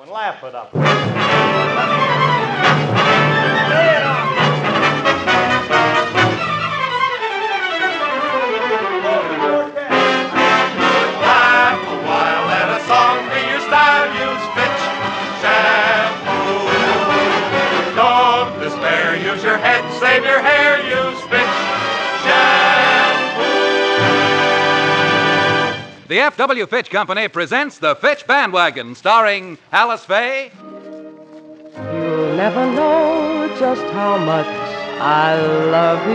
And 0.00 0.10
laugh 0.10 0.42
it 0.42 0.54
up. 0.54 0.72
The 26.12 26.20
F.W. 26.20 26.66
Fitch 26.66 26.90
Company 26.90 27.26
presents 27.28 27.78
The 27.78 27.96
Fitch 27.96 28.26
Bandwagon, 28.26 28.94
starring 28.94 29.56
Alice 29.72 30.04
Faye, 30.04 30.52
You'll 31.74 32.36
never 32.36 32.70
know 32.70 33.50
just 33.58 33.82
how 33.94 34.18
much 34.18 34.46
I 35.00 35.40
love 35.70 36.06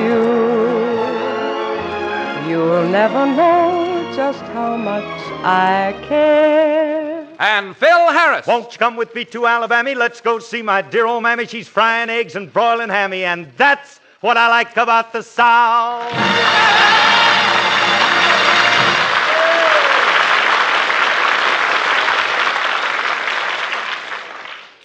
you. 2.45 2.51
You'll 2.51 2.87
never 2.89 3.25
know 3.25 4.13
just 4.15 4.43
how 4.53 4.77
much 4.77 5.03
I 5.43 5.99
care. 6.07 7.27
and 7.39 7.75
Phil 7.75 8.11
Harris. 8.11 8.45
Won't 8.45 8.73
you 8.73 8.77
come 8.77 8.97
with 8.97 9.15
me 9.15 9.25
to 9.25 9.47
Alabama? 9.47 9.95
Let's 9.95 10.21
go 10.21 10.37
see 10.37 10.61
my 10.61 10.83
dear 10.83 11.07
old 11.07 11.23
mammy. 11.23 11.47
She's 11.47 11.67
frying 11.67 12.11
eggs 12.11 12.35
and 12.35 12.53
broiling 12.53 12.89
hammy, 12.89 13.23
and 13.23 13.51
that's 13.57 13.99
what 14.21 14.37
I 14.37 14.47
like 14.47 14.77
about 14.77 15.11
the 15.11 15.23
South. 15.23 16.13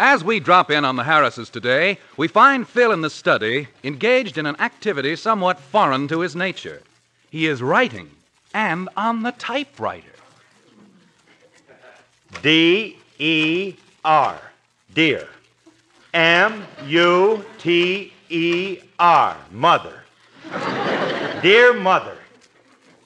As 0.05 0.24
we 0.24 0.41
drop 0.41 0.69
in 0.69 0.84
on 0.84 0.97
the 0.97 1.05
Harrises 1.05 1.48
today, 1.48 1.97
we 2.17 2.27
find 2.27 2.67
Phil 2.67 2.91
in 2.91 3.03
the 3.03 3.08
study, 3.08 3.69
engaged 3.84 4.36
in 4.36 4.47
an 4.47 4.61
activity 4.61 5.14
somewhat 5.14 5.61
foreign 5.61 6.09
to 6.09 6.19
his 6.22 6.34
nature. 6.34 6.83
He 7.31 7.47
is 7.47 7.62
writing, 7.62 8.11
and 8.53 8.89
on 8.97 9.22
the 9.22 9.31
typewriter. 9.31 10.11
D 12.42 12.98
E 13.20 13.77
R. 14.05 14.41
Dear. 14.92 15.28
M 16.12 16.66
U 16.84 17.44
T 17.59 18.12
E 18.28 18.78
R. 18.98 19.37
Mother. 19.53 20.03
Dear 21.42 21.75
Mother. 21.75 22.16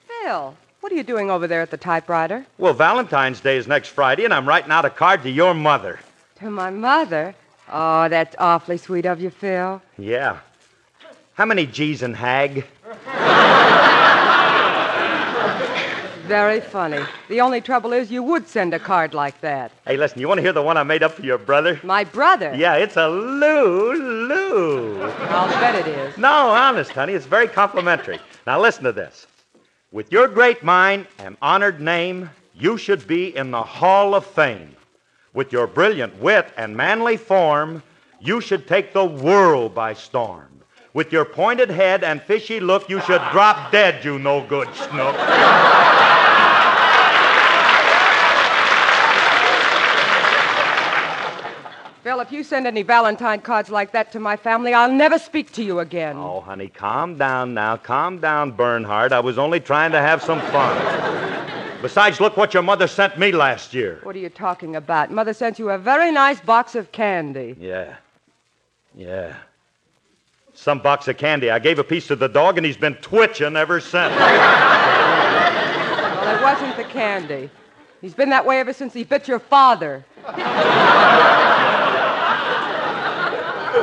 Phil, 0.08 0.56
what 0.80 0.90
are 0.90 0.96
you 0.96 1.02
doing 1.02 1.30
over 1.30 1.46
there 1.46 1.60
at 1.60 1.70
the 1.70 1.76
typewriter? 1.76 2.46
Well, 2.56 2.72
Valentine's 2.72 3.40
Day 3.40 3.58
is 3.58 3.66
next 3.66 3.88
Friday, 3.88 4.24
and 4.24 4.32
I'm 4.32 4.48
writing 4.48 4.70
out 4.70 4.86
a 4.86 4.90
card 4.90 5.22
to 5.24 5.30
your 5.30 5.52
mother. 5.52 6.00
To 6.40 6.50
my 6.50 6.70
mother? 6.70 7.34
Oh, 7.72 8.08
that's 8.08 8.36
awfully 8.38 8.76
sweet 8.76 9.06
of 9.06 9.20
you, 9.20 9.30
Phil. 9.30 9.80
Yeah. 9.98 10.38
How 11.34 11.44
many 11.46 11.66
G's 11.66 12.02
in 12.02 12.14
hag? 12.14 12.64
Very 16.26 16.60
funny. 16.60 16.98
The 17.28 17.40
only 17.40 17.60
trouble 17.60 17.92
is 17.92 18.10
you 18.10 18.22
would 18.22 18.48
send 18.48 18.74
a 18.74 18.78
card 18.80 19.14
like 19.14 19.40
that. 19.42 19.70
Hey, 19.86 19.96
listen, 19.96 20.20
you 20.20 20.26
want 20.26 20.38
to 20.38 20.42
hear 20.42 20.52
the 20.52 20.62
one 20.62 20.76
I 20.76 20.82
made 20.82 21.02
up 21.04 21.12
for 21.12 21.22
your 21.22 21.38
brother? 21.38 21.78
My 21.84 22.02
brother? 22.04 22.52
Yeah, 22.54 22.74
it's 22.74 22.96
a 22.96 23.08
Lou 23.08 23.92
Lou. 23.94 25.02
I'll 25.02 25.48
bet 25.48 25.74
it 25.76 25.86
is. 25.86 26.18
No, 26.18 26.50
honest, 26.50 26.90
honey, 26.90 27.12
it's 27.12 27.26
very 27.26 27.46
complimentary. 27.46 28.18
Now 28.46 28.60
listen 28.60 28.82
to 28.84 28.92
this. 28.92 29.26
With 29.92 30.10
your 30.10 30.26
great 30.26 30.64
mind 30.64 31.06
and 31.18 31.36
honored 31.40 31.80
name, 31.80 32.28
you 32.54 32.76
should 32.76 33.06
be 33.06 33.36
in 33.36 33.52
the 33.52 33.62
Hall 33.62 34.14
of 34.14 34.26
Fame. 34.26 34.74
With 35.36 35.52
your 35.52 35.66
brilliant 35.66 36.18
wit 36.18 36.50
and 36.56 36.74
manly 36.74 37.18
form, 37.18 37.82
you 38.20 38.40
should 38.40 38.66
take 38.66 38.94
the 38.94 39.04
world 39.04 39.74
by 39.74 39.92
storm. 39.92 40.48
With 40.94 41.12
your 41.12 41.26
pointed 41.26 41.68
head 41.68 42.02
and 42.02 42.22
fishy 42.22 42.58
look, 42.58 42.88
you 42.88 43.02
should 43.02 43.20
drop 43.32 43.70
dead, 43.70 44.02
you 44.02 44.18
no 44.18 44.46
good 44.46 44.74
snook. 44.74 45.14
Phil, 52.02 52.20
if 52.20 52.32
you 52.32 52.42
send 52.42 52.66
any 52.66 52.82
Valentine 52.82 53.42
cards 53.42 53.68
like 53.68 53.92
that 53.92 54.12
to 54.12 54.18
my 54.18 54.38
family, 54.38 54.72
I'll 54.72 54.90
never 54.90 55.18
speak 55.18 55.52
to 55.52 55.62
you 55.62 55.80
again. 55.80 56.16
Oh, 56.16 56.40
honey, 56.40 56.68
calm 56.68 57.18
down 57.18 57.52
now. 57.52 57.76
Calm 57.76 58.20
down, 58.20 58.52
Bernhardt. 58.52 59.12
I 59.12 59.20
was 59.20 59.36
only 59.36 59.60
trying 59.60 59.92
to 59.92 60.00
have 60.00 60.22
some 60.22 60.40
fun. 60.40 61.55
Besides, 61.82 62.20
look 62.20 62.36
what 62.36 62.54
your 62.54 62.62
mother 62.62 62.86
sent 62.86 63.18
me 63.18 63.32
last 63.32 63.74
year. 63.74 64.00
What 64.02 64.16
are 64.16 64.20
you 64.20 64.28
talking 64.28 64.76
about? 64.76 65.10
Mother 65.10 65.32
sent 65.32 65.58
you 65.58 65.70
a 65.70 65.78
very 65.78 66.10
nice 66.12 66.40
box 66.40 66.74
of 66.74 66.92
candy. 66.92 67.56
Yeah. 67.58 67.96
Yeah. 68.94 69.36
Some 70.54 70.78
box 70.80 71.06
of 71.08 71.18
candy. 71.18 71.50
I 71.50 71.58
gave 71.58 71.78
a 71.78 71.84
piece 71.84 72.06
to 72.08 72.16
the 72.16 72.28
dog, 72.28 72.56
and 72.56 72.64
he's 72.64 72.78
been 72.78 72.94
twitching 72.94 73.56
ever 73.56 73.78
since. 73.80 74.14
Well, 74.14 74.34
it 76.36 76.42
wasn't 76.42 76.76
the 76.76 76.84
candy. 76.84 77.50
He's 78.00 78.14
been 78.14 78.30
that 78.30 78.46
way 78.46 78.58
ever 78.60 78.72
since 78.72 78.94
he 78.94 79.04
bit 79.04 79.28
your 79.28 79.38
father. 79.38 80.04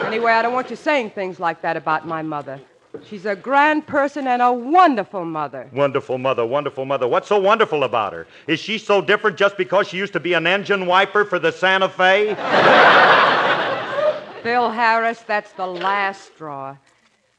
anyway, 0.05 0.31
I 0.31 0.41
don't 0.41 0.53
want 0.53 0.69
you 0.69 0.75
saying 0.75 1.11
things 1.11 1.39
like 1.39 1.61
that 1.61 1.77
about 1.77 2.07
my 2.07 2.21
mother. 2.21 2.59
She's 3.01 3.25
a 3.25 3.35
grand 3.35 3.87
person 3.87 4.27
and 4.27 4.41
a 4.41 4.53
wonderful 4.53 5.25
mother. 5.25 5.67
wonderful 5.73 6.17
mother, 6.17 6.45
wonderful 6.45 6.85
mother. 6.85 7.07
What's 7.07 7.27
so 7.27 7.39
wonderful 7.39 7.83
about 7.83 8.13
her? 8.13 8.27
Is 8.47 8.59
she 8.59 8.77
so 8.77 9.01
different 9.01 9.37
just 9.37 9.57
because 9.57 9.87
she 9.87 9.97
used 9.97 10.13
to 10.13 10.19
be 10.19 10.33
an 10.33 10.45
engine 10.45 10.85
wiper 10.85 11.25
for 11.25 11.39
the 11.39 11.51
Santa 11.51 11.89
Fe? 11.89 12.35
Phil 14.43 14.69
Harris, 14.69 15.21
that's 15.21 15.53
the 15.53 15.65
last 15.65 16.33
straw. 16.33 16.77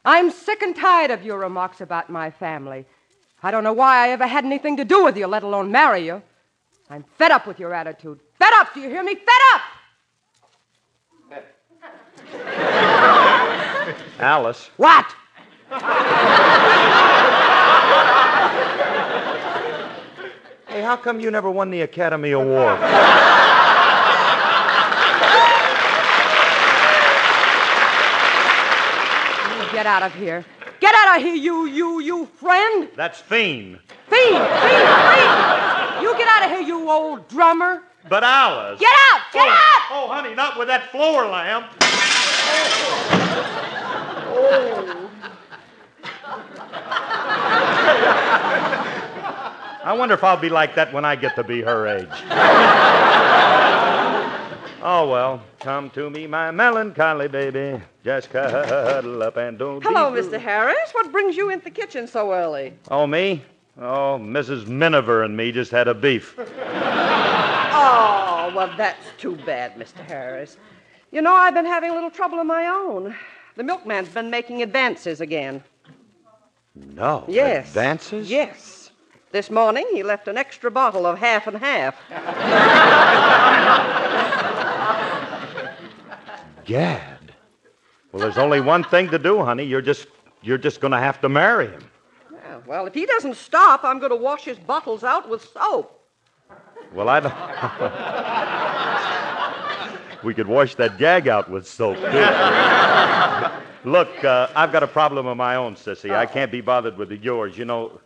I'm 0.03 0.29
sick 0.29 0.61
and 0.61 0.75
tired 0.75 1.11
of 1.11 1.23
your 1.23 1.39
remarks 1.39 1.81
about 1.81 2.09
my 2.09 2.29
family. 2.29 2.85
I 3.41 3.51
don't 3.51 3.63
know 3.63 3.73
why 3.73 4.05
I 4.05 4.09
ever 4.09 4.27
had 4.27 4.43
anything 4.43 4.77
to 4.77 4.85
do 4.85 5.03
with 5.03 5.17
you, 5.17 5.27
let 5.27 5.43
alone 5.43 5.71
marry 5.71 6.05
you. 6.05 6.21
I'm 6.89 7.05
fed 7.17 7.31
up 7.31 7.47
with 7.47 7.59
your 7.59 7.73
attitude. 7.73 8.19
Fed 8.37 8.51
up, 8.55 8.73
do 8.73 8.81
you 8.81 8.89
hear 8.89 9.03
me? 9.03 9.15
Fed 9.15 9.41
up! 9.53 9.61
Alice. 14.19 14.69
What? 14.77 15.15
Hey, 20.67 20.81
how 20.81 20.95
come 20.95 21.19
you 21.19 21.31
never 21.31 21.49
won 21.49 21.71
the 21.71 21.81
Academy 21.81 22.31
Award? 22.31 22.79
Get 29.71 29.85
out 29.87 30.03
of 30.03 30.13
here. 30.13 30.45
Get 30.79 30.93
out 30.95 31.17
of 31.17 31.23
here, 31.23 31.35
you, 31.35 31.65
you, 31.65 31.99
you 31.99 32.25
friend. 32.25 32.87
That's 32.95 33.19
Fiend. 33.19 33.79
Fiend, 34.07 34.37
fiend, 34.37 34.47
fiend. 34.47 36.01
You 36.01 36.15
get 36.17 36.27
out 36.27 36.45
of 36.45 36.51
here, 36.51 36.61
you 36.61 36.89
old 36.89 37.27
drummer. 37.27 37.81
But 38.07 38.23
Alice. 38.23 38.79
Get 38.79 38.91
out, 38.91 39.21
get 39.33 39.47
oh, 39.47 39.49
out. 39.49 39.81
Oh, 39.91 40.07
honey, 40.09 40.35
not 40.35 40.59
with 40.59 40.67
that 40.67 40.91
floor 40.91 41.25
lamp. 41.25 41.71
Oh. 44.37 45.04
I 49.83 49.93
wonder 49.97 50.15
if 50.15 50.23
I'll 50.23 50.37
be 50.37 50.49
like 50.49 50.73
that 50.75 50.91
when 50.91 51.05
I 51.05 51.15
get 51.15 51.35
to 51.35 51.43
be 51.43 51.61
her 51.61 51.87
age. 51.87 52.07
oh, 54.81 55.07
well, 55.09 55.43
come 55.59 55.89
to 55.91 56.09
me, 56.09 56.25
my 56.27 56.49
melancholy 56.51 57.27
baby. 57.27 57.79
Just 58.03 58.29
cuddle 58.31 59.21
up 59.23 59.37
and 59.37 59.59
don't 59.59 59.79
be 59.79 59.87
Hello, 59.87 60.09
blue. 60.11 60.21
Mr. 60.21 60.39
Harris. 60.39 60.91
What 60.91 61.11
brings 61.11 61.37
you 61.37 61.49
into 61.51 61.65
the 61.65 61.71
kitchen 61.71 62.07
so 62.07 62.33
early? 62.33 62.73
Oh, 62.89 63.05
me? 63.05 63.43
Oh, 63.79 64.17
Mrs. 64.21 64.67
Miniver 64.67 65.23
and 65.23 65.35
me 65.35 65.51
just 65.51 65.69
had 65.71 65.87
a 65.87 65.93
beef. 65.93 66.33
Oh, 67.77 68.51
well, 68.55 68.73
that's 68.77 69.05
too 69.17 69.35
bad, 69.45 69.75
Mr. 69.75 69.99
Harris. 70.07 70.57
You 71.11 71.21
know, 71.21 71.33
I've 71.33 71.53
been 71.53 71.65
having 71.65 71.91
a 71.91 71.93
little 71.93 72.09
trouble 72.09 72.39
of 72.39 72.47
my 72.47 72.67
own. 72.67 73.15
The 73.55 73.63
milkman's 73.63 74.09
been 74.09 74.29
making 74.29 74.61
advances 74.61 75.21
again. 75.21 75.63
No. 76.75 77.23
Yes. 77.27 77.67
Advances? 77.69 78.29
Yes. 78.29 78.91
This 79.31 79.49
morning, 79.49 79.85
he 79.91 80.03
left 80.03 80.27
an 80.27 80.37
extra 80.37 80.69
bottle 80.71 81.05
of 81.05 81.17
half 81.17 81.47
and 81.47 81.57
half. 81.57 81.95
Gad. 86.65 87.33
Well, 88.11 88.21
there's 88.21 88.37
only 88.37 88.61
one 88.61 88.83
thing 88.83 89.09
to 89.09 89.19
do, 89.19 89.43
honey. 89.43 89.63
You're 89.63 89.81
just 89.81 90.07
you're 90.41 90.57
just 90.57 90.79
gonna 90.79 90.99
have 90.99 91.19
to 91.21 91.29
marry 91.29 91.67
him. 91.67 91.83
Yeah, 92.31 92.59
well, 92.65 92.85
if 92.85 92.93
he 92.93 93.05
doesn't 93.05 93.35
stop, 93.35 93.83
I'm 93.83 93.99
going 93.99 94.11
to 94.11 94.15
wash 94.15 94.45
his 94.45 94.57
bottles 94.57 95.03
out 95.03 95.27
with 95.29 95.49
soap. 95.51 95.99
Well, 96.93 97.09
I 97.09 97.19
don't. 97.19 97.33
we 100.23 100.33
could 100.33 100.47
wash 100.47 100.75
that 100.75 100.97
gag 100.97 101.27
out 101.27 101.49
with 101.49 101.67
soap, 101.67 101.97
too. 101.97 103.61
Look, 103.85 104.23
uh, 104.23 104.47
I've 104.55 104.71
got 104.71 104.83
a 104.83 104.87
problem 104.87 105.27
of 105.27 105.37
my 105.37 105.55
own, 105.55 105.75
Sissy. 105.75 106.11
I 106.13 106.25
can't 106.25 106.51
be 106.51 106.61
bothered 106.61 106.97
with 106.97 107.11
yours. 107.11 107.57
You 107.57 107.65
know, 107.65 108.01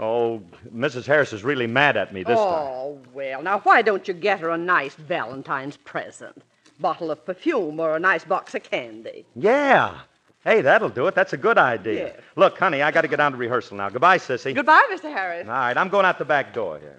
Oh, 0.00 0.40
Mrs. 0.72 1.06
Harris 1.06 1.32
is 1.32 1.42
really 1.42 1.66
mad 1.66 1.96
at 1.96 2.12
me 2.14 2.22
this 2.22 2.36
time. 2.38 2.46
oh, 2.46 3.00
well, 3.12 3.42
now 3.42 3.58
why 3.60 3.82
don't 3.82 4.06
you 4.06 4.14
get 4.14 4.38
her 4.38 4.50
a 4.50 4.56
nice 4.58 4.94
Valentine's 4.94 5.76
present? 5.78 6.40
Bottle 6.78 7.10
of 7.10 7.24
perfume 7.26 7.80
or 7.80 7.96
a 7.96 7.98
nice 7.98 8.22
box 8.24 8.54
of 8.54 8.62
candy. 8.62 9.26
Yeah. 9.34 9.98
Hey, 10.44 10.60
that'll 10.60 10.88
do 10.88 11.08
it. 11.08 11.16
That's 11.16 11.32
a 11.32 11.36
good 11.36 11.58
idea. 11.58 12.06
Yes. 12.14 12.20
Look, 12.36 12.56
honey, 12.58 12.80
I 12.80 12.92
got 12.92 13.00
to 13.02 13.08
get 13.08 13.16
down 13.16 13.32
to 13.32 13.38
rehearsal 13.38 13.76
now. 13.76 13.88
Goodbye, 13.88 14.18
Sissy. 14.18 14.54
Goodbye, 14.54 14.86
Mr. 14.92 15.12
Harris. 15.12 15.48
All 15.48 15.52
right, 15.52 15.76
I'm 15.76 15.88
going 15.88 16.06
out 16.06 16.16
the 16.18 16.24
back 16.24 16.54
door 16.54 16.78
here. 16.78 16.98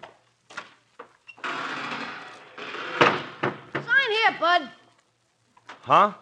Sign 3.73 4.11
here, 4.11 4.35
bud. 4.41 4.69
Huh? 5.83 6.13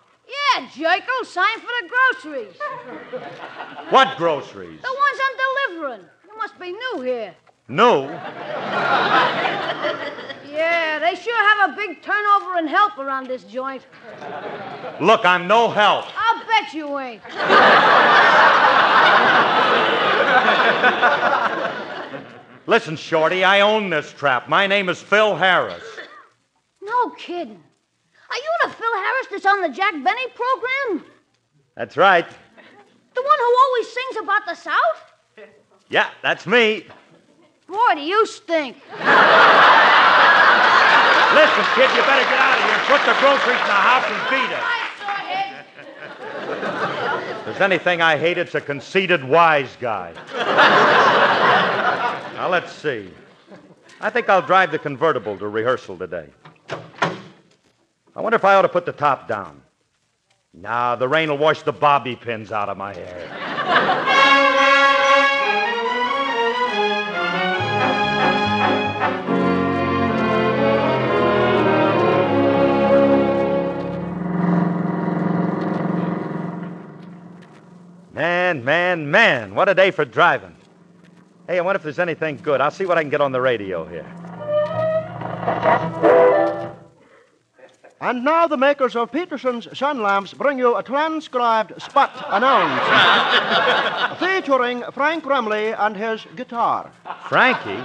Yeah, 0.58 0.68
Jekyll, 0.76 1.26
sign 1.26 1.60
for 1.60 1.68
the 1.82 1.90
groceries. 1.90 2.56
What 3.90 4.18
groceries? 4.18 4.82
The 4.82 4.88
ones 4.88 5.20
I'm 5.24 5.38
delivering. 5.78 6.02
You 6.26 6.38
must 6.38 6.60
be 6.60 6.72
new 6.72 7.02
here. 7.02 7.36
No. 7.68 8.08
Yeah, 10.50 10.98
they 10.98 11.14
sure 11.14 11.58
have 11.60 11.70
a 11.70 11.74
big 11.76 12.02
turnover 12.02 12.58
in 12.58 12.66
help 12.66 12.98
around 12.98 13.28
this 13.28 13.44
joint. 13.44 13.86
Look, 15.00 15.24
I'm 15.24 15.48
no 15.48 15.70
help. 15.70 16.06
I'll 16.18 16.44
bet 16.48 16.74
you 16.74 16.98
ain't. 16.98 17.22
Listen, 22.66 22.96
Shorty, 22.96 23.44
I 23.44 23.62
own 23.62 23.92
this 23.92 24.12
trap. 24.14 24.50
My 24.50 24.66
name 24.66 24.90
is 24.90 25.00
Phil 25.00 25.36
Harris. 25.36 25.84
No 26.82 27.12
kidding. 27.12 27.64
Are 28.30 28.38
you 28.38 28.52
the 28.64 28.70
Phil 28.70 28.94
Harris 28.94 29.28
that's 29.32 29.46
on 29.46 29.62
the 29.62 29.70
Jack 29.70 29.94
Benny 30.04 30.28
program? 30.36 31.06
That's 31.76 31.96
right. 31.98 32.28
The 32.28 33.22
one 33.22 33.40
who 33.40 33.58
always 33.66 33.88
sings 33.88 34.18
about 34.24 34.46
the 34.46 34.56
South? 34.56 35.48
Yeah, 35.90 36.10
that's 36.22 36.46
me. 36.46 36.86
Boy, 37.68 37.96
do 37.96 38.02
you 38.02 38.26
stink. 38.26 38.78
Listen, 41.34 41.66
kid, 41.76 41.90
you 41.96 42.02
better 42.04 42.24
get 42.30 42.40
out 42.40 42.58
of 42.58 42.64
here. 42.64 42.80
Put 42.88 43.02
the 43.06 43.14
groceries 43.20 43.60
in 43.60 43.68
the 43.68 43.74
house 43.74 44.06
and 44.08 44.22
feed 44.30 44.52
us. 44.54 44.64
If 47.40 47.46
there's 47.46 47.62
anything 47.62 48.02
I 48.02 48.18
hate, 48.18 48.38
it's 48.38 48.56
a 48.56 48.62
conceited 48.62 49.24
wise 49.24 49.76
guy. 49.80 50.14
now, 52.36 52.48
let's 52.50 52.72
see. 52.72 53.10
I 54.00 54.10
think 54.10 54.30
I'll 54.30 54.42
drive 54.42 54.72
the 54.72 54.80
convertible 54.80 55.38
to 55.38 55.48
rehearsal 55.48 55.98
today. 55.98 56.30
I 58.18 58.22
wonder 58.22 58.36
if 58.36 58.44
I 58.44 58.56
ought 58.56 58.64
to 58.64 58.70
put 58.70 58.88
the 58.88 58.94
top 58.94 59.28
down. 59.28 59.62
Nah, 60.52 60.96
the 60.96 61.08
rain 61.08 61.30
will 61.30 61.38
wash 61.38 61.62
the 61.62 61.72
bobby 61.72 62.16
pins 62.16 62.52
out 62.52 62.68
of 62.68 62.76
my 62.76 62.92
hair. 62.92 63.30
Man, 78.12 78.66
man, 78.66 79.12
man, 79.12 79.54
what 79.54 79.70
a 79.70 79.76
day 79.76 79.92
for 79.92 80.06
driving. 80.06 80.56
Hey, 81.46 81.60
I 81.60 81.62
wonder 81.62 81.78
if 81.78 81.84
there's 81.84 82.00
anything 82.00 82.38
good. 82.38 82.62
I'll 82.62 82.72
see 82.72 82.88
what 82.88 82.98
I 82.98 83.04
can 83.04 83.12
get 83.12 83.22
on 83.22 83.32
the 83.32 83.42
radio 83.42 83.86
here. 83.86 84.12
And 88.00 88.24
now 88.24 88.48
the 88.48 88.58
makers 88.58 88.96
of 88.96 89.12
Peterson's 89.12 89.68
sun 89.78 90.02
lamps 90.04 90.34
bring 90.34 90.60
you 90.60 90.78
a 90.78 90.84
transcribed 90.84 91.82
spot 91.82 92.12
announced 92.30 94.20
featuring 94.20 94.84
Frank 94.92 95.24
Remley 95.24 95.76
and 95.78 95.98
his 95.98 96.26
guitar. 96.36 96.92
Frankie? 97.28 97.82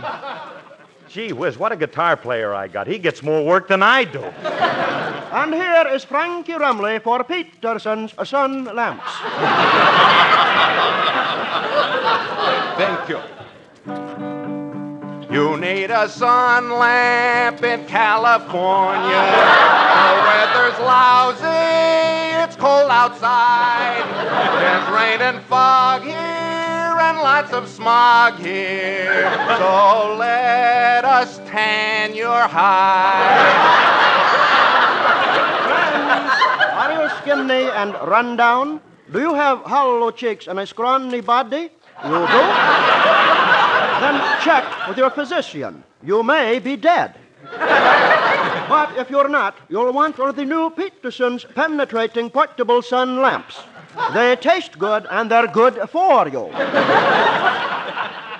Gee 1.08 1.32
whiz, 1.32 1.58
what 1.58 1.72
a 1.72 1.76
guitar 1.76 2.16
player 2.16 2.54
I 2.54 2.68
got. 2.68 2.86
He 2.86 2.98
gets 2.98 3.22
more 3.22 3.44
work 3.44 3.68
than 3.68 3.82
I 3.82 4.04
do. 4.04 4.22
And 4.22 5.54
here 5.54 5.86
is 5.88 6.04
Frankie 6.04 6.52
Remley 6.52 7.02
for 7.02 7.24
Peterson's 7.24 8.12
sun 8.28 8.64
lamps. 8.64 9.12
Thank 12.76 13.08
you. 13.08 13.20
You 15.32 15.56
need 15.56 15.90
a 15.90 16.06
sun 16.10 16.70
lamp 16.70 17.62
in 17.62 17.86
California. 17.86 20.01
The 20.62 20.68
weather's 20.68 20.86
lousy, 20.86 22.44
it's 22.44 22.54
cold 22.54 22.88
outside. 22.88 24.04
There's 24.62 24.88
rain 24.94 25.20
and 25.20 25.44
fog 25.46 26.02
here 26.02 26.14
and 26.14 27.18
lots 27.18 27.52
of 27.52 27.68
smog 27.68 28.38
here. 28.38 29.28
So 29.58 30.14
let 30.20 31.04
us 31.04 31.38
tan 31.46 32.14
your 32.14 32.46
hide. 32.46 33.58
Are 36.78 37.02
you 37.02 37.10
skinny 37.18 37.68
and 37.68 37.94
run 38.08 38.36
down? 38.36 38.80
Do 39.10 39.18
you 39.18 39.34
have 39.34 39.62
hollow 39.62 40.12
cheeks 40.12 40.46
and 40.46 40.60
a 40.60 40.66
scrawny 40.66 41.22
body? 41.22 41.70
You 42.04 42.20
do? 42.34 42.42
then 43.98 44.22
check 44.44 44.86
with 44.86 44.96
your 44.96 45.10
physician. 45.10 45.82
You 46.04 46.22
may 46.22 46.60
be 46.60 46.76
dead. 46.76 47.16
But 48.72 48.96
if 48.96 49.10
you're 49.10 49.28
not, 49.28 49.54
you'll 49.68 49.92
want 49.92 50.18
one 50.18 50.30
of 50.30 50.36
the 50.36 50.46
new 50.46 50.70
Peterson's 50.70 51.44
penetrating 51.44 52.30
portable 52.30 52.80
sun 52.80 53.20
lamps. 53.20 53.60
They 54.14 54.34
taste 54.36 54.78
good 54.78 55.06
and 55.10 55.30
they're 55.30 55.46
good 55.46 55.74
for 55.90 56.26
you. 56.26 56.50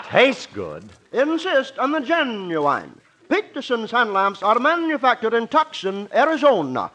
Tastes 0.09 0.47
good. 0.47 0.85
Insist 1.13 1.79
on 1.79 1.93
the 1.93 2.01
genuine. 2.01 2.99
Peterson 3.29 3.87
sun 3.87 4.15
lamps 4.15 4.43
are 4.43 4.59
manufactured 4.59 5.35
in 5.35 5.49
Tucson, 5.49 6.09
Arizona. 6.15 6.91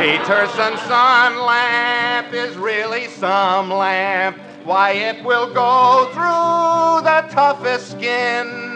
Peterson 0.00 0.76
sun 0.88 1.30
lamp 1.40 2.34
is 2.34 2.54
really 2.58 3.06
some 3.08 3.70
lamp. 3.70 4.36
Why, 4.64 4.90
it 4.92 5.24
will 5.24 5.52
go 5.54 6.10
through 6.12 7.02
the 7.08 7.20
toughest 7.34 7.92
skin. 7.92 8.73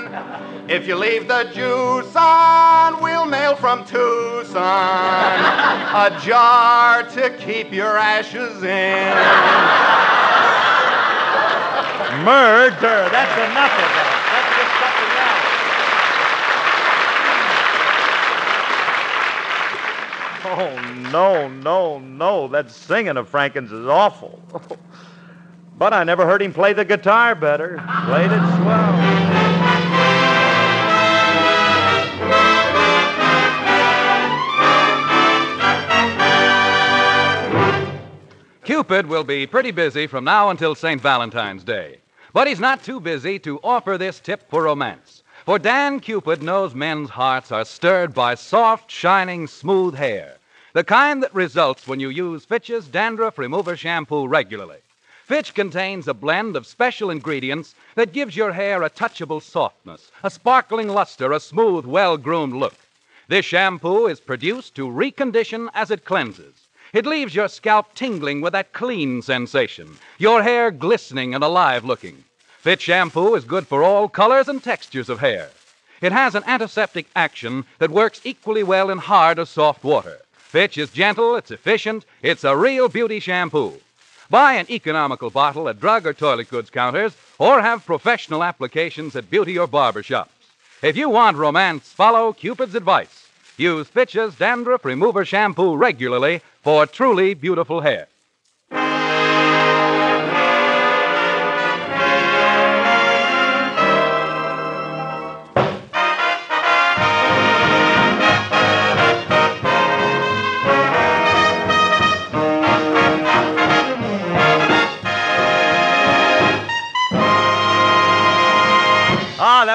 If 0.69 0.87
you 0.87 0.97
leave 0.97 1.26
the 1.29 1.44
juice 1.44 2.15
on, 2.15 3.03
we'll 3.03 3.25
mail 3.25 3.56
from 3.56 3.87
Tucson 3.87 4.59
a 4.61 6.20
jar 6.23 7.05
to 7.05 7.31
keep 7.38 7.73
your 7.73 7.97
ashes 7.97 8.62
in. 8.62 9.15
Murder. 12.23 13.09
That's 13.09 13.50
enough 13.50 13.73
of 13.73 13.88
that. 13.97 14.15
Something 20.44 20.69
else. 20.69 20.70
Oh, 20.70 21.10
no, 21.10 21.48
no, 21.48 21.98
no. 21.98 22.46
That 22.48 22.70
singing 22.70 23.17
of 23.17 23.27
Franken's 23.31 23.72
is 23.72 23.87
awful. 23.87 24.39
but 25.79 25.94
I 25.94 26.05
never 26.05 26.27
heard 26.27 26.43
him 26.43 26.53
play 26.53 26.75
the 26.75 26.84
guitar 26.84 27.34
better. 27.34 27.82
Played 28.05 28.32
it 28.32 28.43
swell. 28.56 29.78
Cupid 38.79 39.06
will 39.06 39.25
be 39.25 39.44
pretty 39.44 39.73
busy 39.73 40.06
from 40.06 40.23
now 40.23 40.51
until 40.51 40.73
St. 40.73 41.01
Valentine's 41.01 41.65
Day. 41.65 41.99
But 42.32 42.47
he's 42.47 42.61
not 42.61 42.85
too 42.85 43.01
busy 43.01 43.37
to 43.41 43.58
offer 43.65 43.99
this 43.99 44.20
tip 44.20 44.49
for 44.49 44.63
romance. 44.63 45.25
For 45.44 45.58
Dan 45.58 45.99
Cupid 45.99 46.44
knows 46.44 46.77
men's 46.77 47.11
hearts 47.11 47.51
are 47.51 47.65
stirred 47.65 48.15
by 48.15 48.37
soft, 48.37 48.89
shining, 48.89 49.49
smooth 49.49 49.97
hair. 49.97 50.37
The 50.75 50.85
kind 50.85 51.25
that 51.25 51.35
results 51.35 51.89
when 51.89 51.99
you 51.99 52.08
use 52.08 52.44
Fitch's 52.44 52.87
Dandruff 52.87 53.37
Remover 53.37 53.77
Shampoo 53.77 54.29
regularly. 54.29 54.79
Fitch 55.25 55.55
contains 55.55 56.06
a 56.06 56.15
blend 56.15 56.55
of 56.55 56.65
special 56.65 57.11
ingredients 57.11 57.75
that 57.97 58.13
gives 58.13 58.37
your 58.37 58.53
hair 58.53 58.85
a 58.85 58.91
touchable 58.91 59.43
softness, 59.43 60.13
a 60.23 60.31
sparkling 60.31 60.87
luster, 60.87 61.32
a 61.32 61.41
smooth, 61.41 61.85
well 61.85 62.17
groomed 62.17 62.55
look. 62.55 62.77
This 63.27 63.44
shampoo 63.44 64.06
is 64.06 64.20
produced 64.20 64.77
to 64.77 64.87
recondition 64.87 65.69
as 65.75 65.91
it 65.91 66.05
cleanses. 66.05 66.68
It 66.92 67.06
leaves 67.06 67.34
your 67.34 67.48
scalp 67.48 67.94
tingling 67.94 68.40
with 68.40 68.54
that 68.54 68.72
clean 68.72 69.20
sensation, 69.20 69.98
your 70.16 70.42
hair 70.42 70.70
glistening 70.70 71.34
and 71.34 71.44
alive 71.44 71.84
looking. 71.84 72.24
Fitch 72.58 72.82
shampoo 72.82 73.34
is 73.34 73.44
good 73.44 73.66
for 73.66 73.82
all 73.82 74.08
colors 74.08 74.48
and 74.48 74.62
textures 74.62 75.08
of 75.08 75.20
hair. 75.20 75.50
It 76.00 76.12
has 76.12 76.34
an 76.34 76.44
antiseptic 76.46 77.06
action 77.14 77.66
that 77.78 77.90
works 77.90 78.20
equally 78.24 78.62
well 78.62 78.88
in 78.88 78.98
hard 78.98 79.38
or 79.38 79.44
soft 79.44 79.84
water. 79.84 80.18
Fitch 80.32 80.78
is 80.78 80.90
gentle, 80.90 81.36
it's 81.36 81.50
efficient, 81.50 82.06
it's 82.22 82.44
a 82.44 82.56
real 82.56 82.88
beauty 82.88 83.20
shampoo. 83.20 83.80
Buy 84.30 84.54
an 84.54 84.70
economical 84.70 85.30
bottle 85.30 85.68
at 85.68 85.80
drug 85.80 86.06
or 86.06 86.14
toilet 86.14 86.48
goods 86.48 86.70
counters 86.70 87.14
or 87.38 87.60
have 87.60 87.84
professional 87.84 88.42
applications 88.42 89.14
at 89.14 89.30
beauty 89.30 89.58
or 89.58 89.66
barber 89.66 90.02
shops. 90.02 90.32
If 90.82 90.96
you 90.96 91.10
want 91.10 91.36
romance, 91.36 91.92
follow 91.92 92.32
Cupid's 92.32 92.74
advice. 92.74 93.28
Use 93.58 93.88
Fitch's 93.88 94.36
Dandruff 94.36 94.84
Remover 94.84 95.24
Shampoo 95.24 95.74
regularly 95.74 96.41
for 96.62 96.86
truly 96.86 97.34
beautiful 97.34 97.81
hair. 97.81 98.06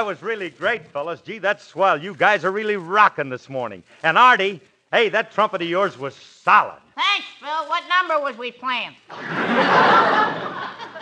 Really 0.03 0.49
great, 0.49 0.85
fellas. 0.87 1.21
Gee, 1.21 1.37
that's 1.37 1.63
swell. 1.63 2.01
You 2.01 2.13
guys 2.13 2.43
are 2.43 2.51
really 2.51 2.75
rocking 2.75 3.29
this 3.29 3.47
morning. 3.47 3.83
And 4.03 4.17
Artie, 4.17 4.59
hey, 4.91 5.07
that 5.09 5.31
trumpet 5.31 5.61
of 5.61 5.69
yours 5.69 5.97
was 5.97 6.13
solid. 6.13 6.79
Thanks, 6.95 7.25
Phil. 7.39 7.67
What 7.67 7.83
number 7.87 8.19
was 8.19 8.37
we 8.37 8.51
playing? 8.51 8.93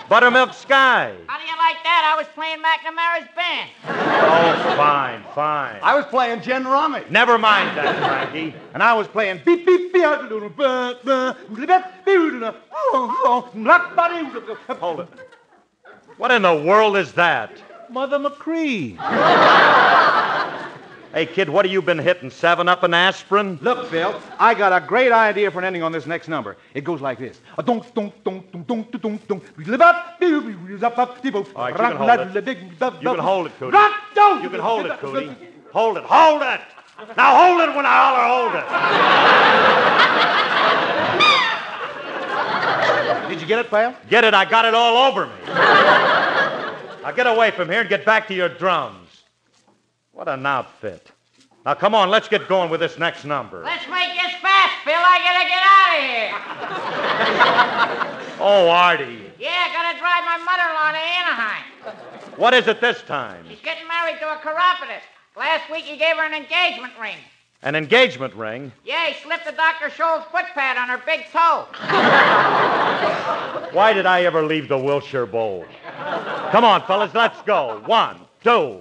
Buttermilk 0.08 0.53
Sky. 0.53 1.15
How 1.25 1.39
do 1.39 1.46
you 1.46 1.58
like 1.58 1.81
that? 1.84 2.13
I 2.13 2.17
was 2.17 2.27
playing 2.36 2.60
McNamara's 2.60 3.27
band. 3.36 3.70
Oh, 3.88 4.75
fine, 4.77 5.24
fine. 5.34 5.79
I 5.81 5.96
was 5.96 6.05
playing 6.05 6.41
Gin 6.41 6.65
Rummy. 6.65 7.01
Never 7.10 7.38
mind 7.38 7.75
that, 7.77 7.98
Frankie. 7.98 8.53
And 8.74 8.84
I 8.84 8.93
was 8.93 9.08
playing 9.08 9.41
beep 9.43 9.65
beep 9.65 9.93
beep. 9.93 10.03
Hold 10.03 10.31
Hold 14.79 15.00
it. 15.00 15.08
What 16.17 16.31
in 16.31 16.41
the 16.43 16.55
world 16.55 16.98
is 16.98 17.13
that? 17.13 17.51
Mother 17.91 18.19
Machree. 18.19 18.98
Hey, 21.13 21.25
kid, 21.25 21.50
what 21.50 21.65
have 21.65 21.74
you 21.74 21.81
been 21.81 22.00
hitting? 22.00 22.29
Seven 22.29 22.69
up 22.69 22.83
and 22.83 22.95
aspirin? 22.95 23.60
Look, 23.62 23.89
Phil, 23.89 24.17
I 24.39 24.53
got 24.53 24.71
a 24.71 24.79
great 24.86 25.12
idea 25.12 25.51
for 25.51 25.60
an 25.60 25.65
ending 25.65 25.83
on 25.83 25.91
this 25.91 26.05
next 26.05 26.29
number. 26.29 26.55
It 26.74 26.86
goes 26.86 27.01
like 27.01 27.19
this. 27.19 27.41
A 27.57 27.63
donk, 27.63 27.93
donk, 27.93 28.13
donk, 28.24 28.50
donk, 28.50 28.65
donk, 28.65 29.01
donk, 29.01 29.27
donk. 29.27 29.43
Live 29.57 29.81
up, 29.81 30.17
up, 30.21 30.98
up, 30.98 31.00
up. 31.00 31.25
All 31.53 31.69
right, 31.69 31.71
you 31.71 31.75
can 31.75 31.98
hold 31.98 32.10
it. 32.12 32.33
You 33.01 33.10
can 33.10 33.19
hold 33.19 33.48
it, 33.48 33.60
Cootie. 33.60 33.74
Rock, 33.74 33.93
don't. 34.15 34.41
You 34.41 34.50
can 34.50 34.62
hold 34.62 34.86
it, 34.86 34.98
Cootie. 35.00 35.36
Hold 35.74 35.98
it, 35.98 36.03
hold 36.05 36.43
it! 36.43 36.62
Now 37.17 37.36
hold 37.36 37.60
it 37.62 37.75
when 37.75 37.86
I 37.86 37.89
holler, 37.89 38.27
hold 38.31 38.55
it. 43.27 43.29
Did 43.29 43.41
you 43.41 43.48
get 43.48 43.60
it, 43.60 43.69
pal? 43.69 43.95
Get 44.10 44.24
it? 44.24 44.33
I 44.33 44.45
got 44.45 44.63
it 44.63 44.74
all 44.74 45.10
over 45.10 45.25
me. 45.27 45.33
Now 47.03 47.12
get 47.12 47.27
away 47.27 47.51
from 47.51 47.70
here 47.70 47.81
and 47.81 47.89
get 47.89 48.05
back 48.05 48.27
to 48.27 48.34
your 48.34 48.50
drums. 48.50 49.24
What 50.12 50.27
an 50.27 50.46
outfit. 50.46 51.12
Now 51.65 51.74
come 51.74 51.96
on, 51.96 52.10
let's 52.10 52.27
get 52.27 52.48
going 52.48 52.70
with 52.70 52.79
this 52.79 52.98
next 52.98 53.25
number. 53.25 53.63
Let's 53.63 53.88
make 53.88 54.13
this 54.13 54.34
fast, 54.41 54.74
Phil. 54.84 54.93
I 54.96 55.20
gotta 55.27 55.50
get 55.50 55.63
out 55.63 55.98
of 55.98 56.01
here. 58.12 58.17
Oh, 58.43 58.70
Artie. 58.70 59.31
Yeah, 59.38 59.67
gotta 59.72 60.00
drive 60.00 60.25
my 60.25 60.38
mother-in-law 60.38 60.91
to 60.93 60.98
Anaheim. 60.98 61.63
What 62.38 62.55
is 62.55 62.67
it 62.67 62.81
this 62.81 63.03
time? 63.03 63.46
She's 63.48 63.60
getting 63.62 63.88
married 63.88 64.17
to 64.20 64.34
a 64.34 64.38
chiropodist. 64.38 65.05
Last 65.38 65.70
week 65.72 65.86
he 65.86 65.96
gave 65.96 66.15
her 66.15 66.24
an 66.24 66.34
engagement 66.34 66.93
ring. 67.00 67.17
An 67.63 67.75
engagement 67.75 68.33
ring? 68.33 68.71
Yeah, 68.83 69.05
he 69.05 69.21
slipped 69.21 69.45
the 69.45 69.51
Dr. 69.51 69.89
Scholl's 69.89 70.25
foot 70.31 70.45
pad 70.55 70.77
on 70.77 70.89
her 70.89 70.97
big 71.05 71.25
toe. 71.31 71.67
Why 73.71 73.93
did 73.93 74.07
I 74.07 74.23
ever 74.23 74.41
leave 74.41 74.67
the 74.67 74.79
Wilshire 74.79 75.27
Bowl? 75.27 75.67
Come 76.51 76.65
on, 76.65 76.81
fellas, 76.87 77.13
let's 77.13 77.39
go. 77.43 77.83
One, 77.85 78.21
two. 78.43 78.79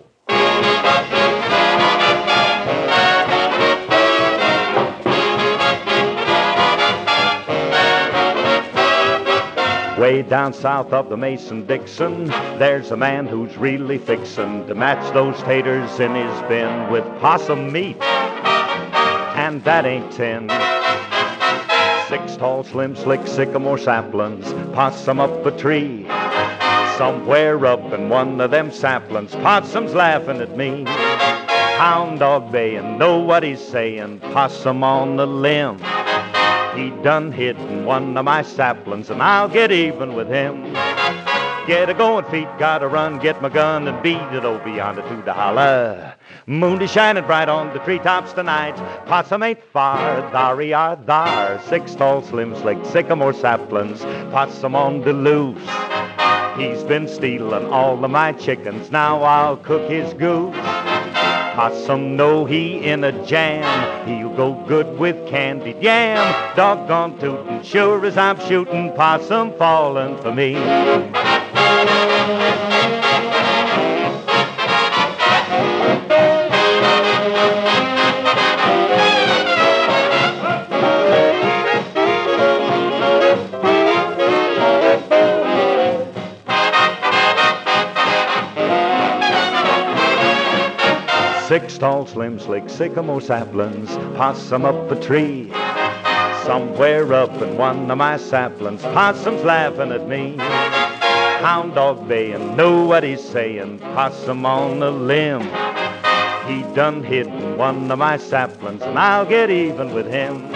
Way 10.01 10.23
down 10.23 10.55
south 10.55 10.95
of 10.95 11.11
the 11.11 11.19
Mason 11.19 11.67
Dixon, 11.67 12.29
there's 12.59 12.91
a 12.91 12.97
man 12.97 13.27
who's 13.27 13.55
really 13.59 13.99
fixin' 13.99 14.67
to 14.69 14.75
match 14.75 15.13
those 15.13 15.39
taters 15.43 16.01
in 16.01 16.15
his 16.15 16.43
bin 16.49 16.91
with 16.91 17.05
possum 17.21 17.71
meat. 17.71 17.99
And 19.51 19.65
that 19.65 19.85
ain't 19.85 20.13
tin. 20.13 20.49
Six 22.09 22.37
tall, 22.37 22.63
slim, 22.63 22.95
slick 22.95 23.27
sycamore 23.27 23.79
saplings, 23.79 24.53
possum 24.73 25.19
up 25.19 25.45
a 25.45 25.51
tree. 25.51 26.07
Somewhere 26.97 27.67
up 27.67 27.93
in 27.93 28.09
one 28.09 28.41
of 28.41 28.53
them 28.53 28.71
saplings, 28.71 29.33
possum's 29.33 29.93
laughing 29.93 30.41
at 30.41 30.57
me. 30.57 30.85
Hound 30.87 32.21
dog 32.21 32.53
baying, 32.53 32.97
know 32.97 33.19
what 33.19 33.43
he's 33.43 33.59
saying, 33.59 34.21
possum 34.21 34.85
on 34.85 35.17
the 35.17 35.27
limb. 35.27 35.79
He 36.77 36.91
done 37.03 37.33
hit 37.33 37.57
in 37.57 37.85
one 37.85 38.17
of 38.17 38.25
my 38.25 38.43
saplings, 38.43 39.11
and 39.11 39.21
I'll 39.21 39.49
get 39.49 39.73
even 39.73 40.15
with 40.15 40.29
him. 40.29 40.63
Get 41.67 41.91
a 41.91 41.95
going 41.95 42.25
feet, 42.27 42.49
gotta 42.59 42.89
run, 42.89 43.19
get 43.19 43.41
my 43.43 43.49
gun 43.49 43.87
and 43.87 44.03
beat 44.03 44.17
it 44.17 44.45
over 44.45 44.69
yonder 44.69 45.03
to 45.03 45.23
the 45.23 45.33
holler. 45.33 46.15
Moon 46.47 46.81
is 46.83 46.91
shining 46.91 47.25
bright 47.25 47.49
on 47.49 47.73
the 47.73 47.79
treetops 47.81 48.33
tonight. 48.33 48.75
Possum 49.07 49.43
ain't 49.43 49.63
far, 49.63 50.21
thar 50.33 50.61
are 50.75 50.97
thar. 50.97 51.61
Six 51.69 51.95
tall, 51.95 52.23
slim, 52.23 52.57
slick 52.57 52.85
sycamore 52.87 53.35
saplings. 53.35 54.01
Possum 54.33 54.75
on 54.75 55.03
the 55.03 55.13
loose. 55.13 55.63
He's 56.59 56.83
been 56.83 57.07
stealing 57.07 57.67
all 57.67 58.05
of 58.05 58.11
my 58.11 58.33
chickens. 58.33 58.91
Now 58.91 59.23
I'll 59.23 59.57
cook 59.57 59.89
his 59.89 60.13
goose. 60.15 60.57
Possum 61.55 62.17
know 62.17 62.47
he 62.47 62.79
in 62.79 63.05
a 63.05 63.13
jam. 63.27 64.09
He'll 64.09 64.35
go 64.35 64.55
good 64.67 64.99
with 64.99 65.29
candied 65.29 65.83
yam. 65.83 66.57
Doggone 66.57 67.19
tootin', 67.19 67.63
sure 67.63 68.05
as 68.07 68.17
I'm 68.17 68.41
shootin', 68.41 68.93
possum 68.93 69.53
falling 69.59 70.17
for 70.19 70.33
me. 70.33 70.55
Six 91.49 91.79
tall, 91.79 92.07
slim, 92.07 92.39
slick 92.39 92.69
sycamore 92.69 93.23
saplings, 93.23 93.89
possum 94.19 94.67
up 94.67 94.91
a 94.91 95.01
tree. 95.01 95.51
Somewhere 96.45 97.13
up 97.15 97.33
in 97.41 97.57
one 97.57 97.91
of 97.91 97.97
my 97.97 98.19
saplings, 98.19 98.83
possum's 98.83 99.43
laughing 99.45 99.93
at 99.93 100.07
me. 100.07 100.37
Hound 101.41 101.75
dog 101.75 102.07
baying, 102.07 102.55
know 102.55 102.85
what 102.85 103.03
he's 103.03 103.27
saying, 103.27 103.79
possum 103.79 104.45
on 104.45 104.81
the 104.81 104.91
limb. 104.91 105.41
He 106.47 106.63
done 106.75 107.03
hit 107.03 107.29
one 107.57 107.91
of 107.91 107.99
my 107.99 108.19
saplings, 108.19 108.83
and 108.83 108.99
I'll 108.99 109.25
get 109.25 109.49
even 109.49 109.95
with 109.95 110.07
him. 110.07 110.53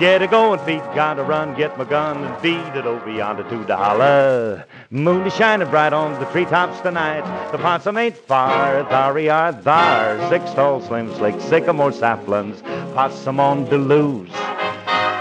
Get 0.00 0.22
a 0.22 0.26
going, 0.26 0.60
feet, 0.60 0.82
gotta 0.94 1.22
run, 1.22 1.54
get 1.54 1.76
my 1.76 1.84
gun 1.84 2.24
and 2.24 2.42
beat 2.42 2.74
it 2.74 2.86
over 2.86 3.10
yonder 3.10 3.42
to 3.50 3.64
the 3.64 3.76
holler. 3.76 4.64
Moon 4.90 5.26
is 5.26 5.34
shining 5.34 5.68
bright 5.68 5.92
on 5.92 6.18
the 6.18 6.26
treetops 6.32 6.80
tonight. 6.80 7.50
The 7.52 7.58
possum 7.58 7.98
ain't 7.98 8.16
far, 8.16 8.84
thar 8.84 9.18
are 9.30 9.52
thar. 9.52 10.28
Six 10.30 10.54
tall, 10.54 10.80
slim, 10.80 11.14
slick 11.16 11.38
sycamore 11.38 11.92
saplings, 11.92 12.62
possum 12.94 13.38
on 13.38 13.66
the 13.66 13.76
loose. 13.76 14.30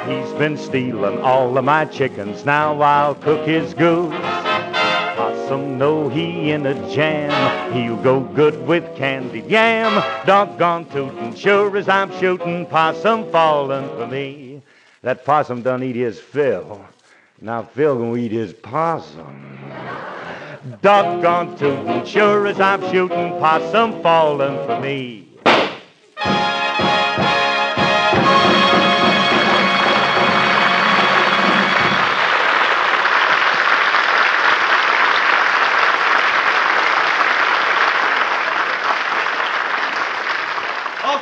He's 0.08 0.34
been 0.40 0.58
stealing 0.58 1.20
all 1.20 1.58
of 1.58 1.66
my 1.66 1.84
chickens, 1.86 2.46
now 2.46 2.82
I'll 2.82 3.16
cook 3.16 3.46
his 3.46 3.74
goose. 3.74 4.41
Possum 5.52 5.78
know 5.78 6.08
he 6.08 6.52
in 6.52 6.66
a 6.66 6.74
jam, 6.96 7.74
he'll 7.74 8.02
go 8.02 8.22
good 8.22 8.66
with 8.66 8.96
candied 8.96 9.48
yam. 9.48 10.02
Doggone 10.26 10.86
tootin', 10.86 11.36
sure 11.36 11.76
as 11.76 11.90
I'm 11.90 12.10
shootin', 12.20 12.66
possum 12.68 13.30
falling 13.34 13.86
for 13.90 14.08
me. 14.08 14.62
That 15.02 15.26
possum 15.26 15.62
done 15.62 15.84
eat 15.84 15.98
his 15.98 16.22
fill. 16.22 16.80
Now 17.42 17.64
Phil 17.64 17.98
gonna 17.98 18.16
eat 18.16 18.32
his 18.32 18.54
possum. 18.54 19.60
Doggone 20.82 21.58
tootin', 21.58 22.06
sure 22.06 22.48
as 22.48 22.62
I'm 22.62 22.82
shootin', 22.90 23.32
possum 23.32 24.02
falling 24.02 24.56
for 24.66 24.80
me. 24.80 25.31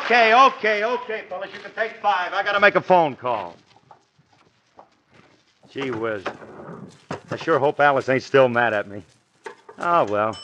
Okay, 0.09 0.33
okay, 0.33 0.83
okay, 0.83 1.23
fellas, 1.29 1.51
you 1.53 1.59
can 1.59 1.71
take 1.73 1.97
five. 1.97 2.33
I 2.33 2.41
gotta 2.41 2.59
make 2.59 2.73
a 2.73 2.81
phone 2.81 3.15
call. 3.15 3.55
Gee 5.69 5.91
whiz. 5.91 6.23
I 7.29 7.35
sure 7.35 7.59
hope 7.59 7.79
Alice 7.79 8.09
ain't 8.09 8.23
still 8.23 8.49
mad 8.49 8.73
at 8.73 8.87
me. 8.87 9.03
Oh, 9.77 10.05
well. 10.05 10.35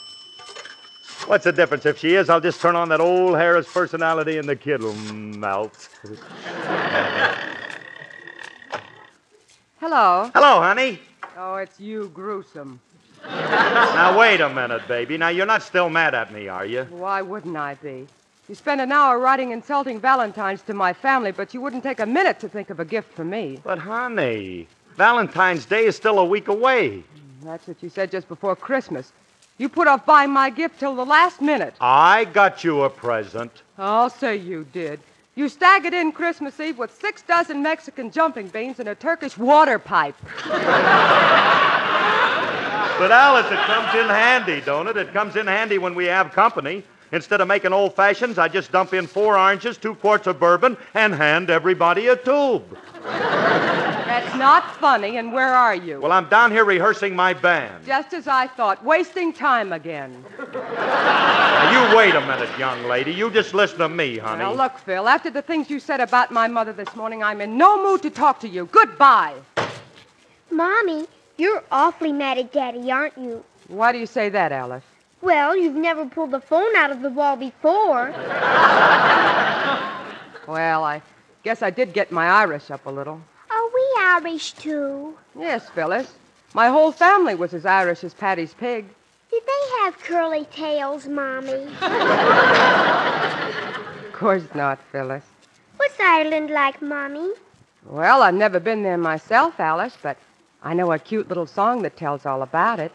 What's 1.25 1.45
the 1.45 1.51
difference? 1.51 1.84
If 1.88 1.98
she 1.98 2.13
is, 2.13 2.29
I'll 2.29 2.39
just 2.39 2.62
turn 2.62 2.75
on 2.75 2.89
that 2.89 3.01
old 3.01 3.38
Harris 3.38 3.67
personality 3.74 4.38
and 4.38 4.48
the 4.48 4.55
kid'll 4.55 4.93
melt. 4.93 5.89
Hello. 9.79 10.29
Hello, 10.31 10.62
honey. 10.62 11.00
Oh, 11.36 11.55
it's 11.55 11.79
you, 11.79 12.12
gruesome. 12.13 12.79
Now, 13.24 14.15
wait 14.15 14.41
a 14.41 14.50
minute, 14.50 14.88
baby. 14.88 15.17
Now, 15.17 15.29
you're 15.29 15.48
not 15.48 15.63
still 15.63 15.89
mad 15.89 16.13
at 16.13 16.31
me, 16.31 16.50
are 16.50 16.67
you? 16.67 16.84
Why 16.84 17.24
wouldn't 17.24 17.57
I 17.57 17.74
be? 17.74 18.05
You 18.47 18.53
spent 18.53 18.79
an 18.79 18.91
hour 18.91 19.17
writing 19.17 19.49
insulting 19.51 19.99
Valentines 19.99 20.61
to 20.63 20.73
my 20.75 20.93
family, 20.93 21.31
but 21.31 21.55
you 21.55 21.61
wouldn't 21.61 21.81
take 21.81 21.99
a 21.99 22.05
minute 22.05 22.39
to 22.41 22.47
think 22.47 22.69
of 22.69 22.79
a 22.79 22.85
gift 22.85 23.11
for 23.11 23.25
me. 23.25 23.59
But, 23.63 23.79
honey, 23.79 24.67
Valentine's 24.95 25.65
Day 25.65 25.85
is 25.85 25.95
still 25.95 26.19
a 26.19 26.25
week 26.25 26.47
away. 26.47 27.03
That's 27.41 27.67
what 27.67 27.81
you 27.81 27.89
said 27.89 28.11
just 28.11 28.27
before 28.27 28.55
Christmas. 28.55 29.11
You 29.57 29.67
put 29.67 29.87
off 29.87 30.05
buying 30.05 30.29
my 30.29 30.51
gift 30.51 30.79
till 30.79 30.95
the 30.95 31.05
last 31.05 31.41
minute. 31.41 31.73
I 31.81 32.25
got 32.25 32.63
you 32.63 32.83
a 32.83 32.89
present. 32.89 33.63
I'll 33.79 34.11
say 34.11 34.35
you 34.35 34.67
did. 34.71 34.99
You 35.33 35.49
staggered 35.49 35.95
in 35.95 36.11
Christmas 36.11 36.59
Eve 36.59 36.77
with 36.77 36.93
six 36.93 37.23
dozen 37.23 37.63
Mexican 37.63 38.11
jumping 38.11 38.49
beans 38.49 38.79
and 38.79 38.89
a 38.89 38.95
Turkish 38.95 39.39
water 39.39 39.79
pipe. 39.79 40.15
But 42.97 43.11
Alice, 43.11 43.47
it 43.47 43.59
comes 43.59 43.93
in 43.95 44.07
handy, 44.07 44.61
don't 44.61 44.87
it? 44.87 44.95
It 44.97 45.11
comes 45.13 45.35
in 45.35 45.47
handy 45.47 45.79
when 45.79 45.95
we 45.95 46.05
have 46.05 46.31
company. 46.31 46.83
Instead 47.15 47.39
of 47.39 47.48
making 47.48 47.72
old 47.72 47.95
fashions, 47.95 48.38
I 48.38 48.50
just 48.50 48.74
dump 48.74 48.93
in 48.93 49.07
four 49.07 49.39
oranges, 49.39 49.77
two 49.77 49.95
quarts 49.95 50.27
of 50.27 50.38
bourbon, 50.38 50.75
and 50.93 51.15
hand 51.15 51.50
everybody 51.50 52.07
a 52.07 52.17
tube. 52.17 52.77
That's 53.03 54.36
not 54.36 54.75
funny, 54.75 55.15
and 55.15 55.31
where 55.31 55.53
are 55.53 55.74
you? 55.74 56.01
Well, 56.01 56.12
I'm 56.12 56.27
down 56.27 56.51
here 56.51 56.65
rehearsing 56.65 57.15
my 57.15 57.34
band. 57.34 57.86
Just 57.86 58.13
as 58.13 58.27
I 58.27 58.48
thought, 58.48 58.84
wasting 58.84 59.31
time 59.31 59.72
again. 59.72 60.25
Now, 60.53 61.89
you 61.89 61.95
wait 61.95 62.15
a 62.15 62.22
minute, 62.22 62.50
young 62.60 62.84
lady. 62.84 63.13
You 63.13 63.31
just 63.31 63.53
listen 63.53 63.79
to 63.79 63.88
me, 63.88 64.17
honey. 64.17 64.39
Now, 64.39 64.51
look, 64.51 64.77
Phil, 64.79 65.07
after 65.07 65.29
the 65.29 65.41
things 65.41 65.69
you 65.69 65.79
said 65.79 66.01
about 66.01 66.31
my 66.31 66.50
mother 66.50 66.74
this 66.74 66.93
morning, 66.98 67.24
I'm 67.24 67.39
in 67.39 67.57
no 67.57 67.81
mood 67.81 68.01
to 68.01 68.10
talk 68.10 68.41
to 68.41 68.50
you. 68.50 68.65
Goodbye. 68.74 69.36
Mommy, 70.51 71.07
you're 71.38 71.63
awfully 71.72 72.12
mad 72.12 72.39
at 72.39 72.51
Daddy, 72.51 72.91
aren't 72.91 73.17
you? 73.17 73.41
Why 73.69 73.93
do 73.93 74.00
you 74.00 74.05
say 74.05 74.27
that, 74.27 74.51
Alice? 74.51 74.84
Well, 75.22 75.55
you've 75.57 75.75
never 75.75 76.05
pulled 76.05 76.31
the 76.31 76.39
phone 76.41 76.75
out 76.75 76.91
of 76.91 77.01
the 77.01 77.10
wall 77.10 77.36
before. 77.36 78.13
Well, 80.48 80.84
I 80.84 81.01
guess 81.43 81.63
I 81.63 81.72
did 81.72 81.91
get 81.93 82.12
my 82.12 82.27
Irish 82.27 82.69
up 82.69 82.86
a 82.86 82.89
little. 82.91 83.19
Are 83.50 83.67
we 83.74 83.95
Irish 84.00 84.51
too? 84.53 85.17
Yes, 85.38 85.67
Phyllis. 85.69 86.13
My 86.53 86.67
whole 86.67 86.91
family 86.91 87.34
was 87.34 87.53
as 87.55 87.65
Irish 87.65 88.03
as 88.03 88.13
Patty's 88.13 88.53
pig. 88.53 88.86
Did 89.31 89.41
they 89.43 89.84
have 89.84 89.98
curly 90.00 90.45
tails, 90.45 91.07
Mommy? 91.07 91.67
Of 94.05 94.13
course 94.13 94.43
not, 94.53 94.79
Phyllis. 94.91 95.24
What's 95.77 96.00
Ireland 96.00 96.51
like, 96.51 96.79
Mommy? 96.81 97.31
Well, 97.86 98.22
I've 98.22 98.36
never 98.36 98.60
been 98.60 98.84
there 98.84 98.98
myself, 98.98 99.60
Alice, 99.60 99.98
but 100.01 100.17
I 100.63 100.74
know 100.75 100.91
a 100.91 101.00
cute 101.00 101.27
little 101.27 101.48
song 101.48 101.81
that 101.81 101.98
tells 101.98 102.25
all 102.25 102.41
about 102.43 102.79
it. 102.79 102.91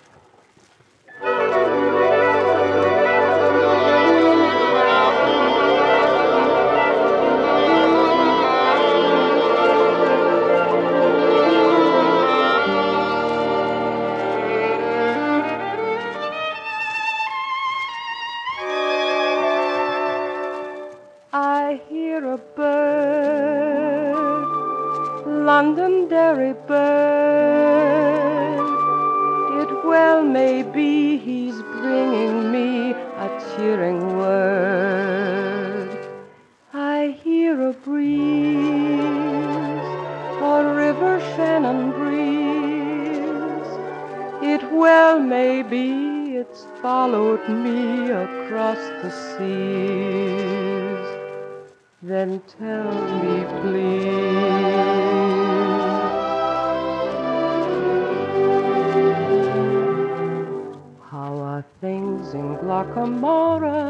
Londonderry 25.50 26.54
bird. 26.68 28.60
It 29.60 29.70
well 29.84 30.22
may 30.22 30.62
be 30.62 31.18
he's 31.18 31.60
bringing 31.80 32.52
me 32.52 32.92
a 33.26 33.28
cheering 33.48 34.00
word. 34.16 35.90
I 36.72 37.18
hear 37.24 37.68
a 37.68 37.72
breeze, 37.72 39.88
a 40.54 40.56
river 40.82 41.18
Shannon 41.34 41.90
breeze. 41.98 43.70
It 44.52 44.62
well 44.72 45.18
may 45.18 45.62
be 45.62 46.36
it's 46.36 46.68
followed 46.80 47.42
me 47.48 48.12
across 48.12 48.82
the 49.02 49.10
seas. 49.10 51.19
Then 52.02 52.40
tell 52.58 52.90
me, 53.20 53.44
please, 53.60 54.64
how 61.10 61.36
are 61.36 61.62
things 61.82 62.32
in 62.32 62.56
Glocca 62.56 63.06
Morra? 63.06 63.84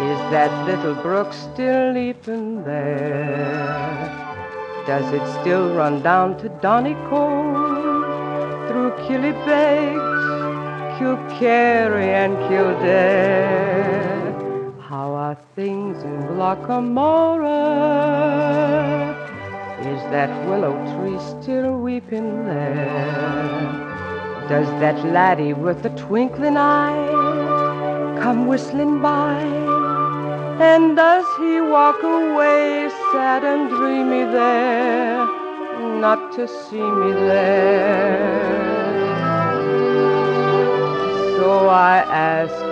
Is 0.00 0.18
that 0.30 0.66
little 0.66 0.94
brook 0.94 1.30
still 1.34 1.92
leaping 1.92 2.64
there? 2.64 4.08
Does 4.86 5.12
it 5.12 5.26
still 5.42 5.74
run 5.74 6.00
down 6.00 6.38
to 6.38 6.48
Donegal 6.62 7.52
through 8.66 8.92
Killybegs, 9.04 10.08
Kilkenny, 10.98 12.08
and 12.08 12.34
Kildare? 12.48 14.05
Are 15.96 16.04
in 16.04 16.22
Glocca 16.28 16.80
Morra? 16.82 17.56
Is 19.80 20.02
that 20.10 20.30
willow 20.48 20.74
tree 20.92 21.18
still 21.40 21.78
weeping 21.78 22.44
there? 22.44 22.84
Does 24.48 24.68
that 24.80 25.04
laddie 25.06 25.54
with 25.54 25.82
the 25.82 25.90
twinkling 25.90 26.56
eye 26.56 28.18
come 28.20 28.46
whistling 28.46 29.00
by? 29.00 29.40
And 30.60 30.96
does 30.96 31.24
he 31.38 31.60
walk 31.60 32.02
away 32.02 32.88
sad 33.12 33.44
and 33.44 33.70
dreamy 33.70 34.24
there, 34.32 35.26
not 36.00 36.32
to 36.32 36.46
see 36.46 36.82
me 36.82 37.12
there? 37.12 38.56
So 41.36 41.68
I 41.68 41.98
ask 42.08 42.65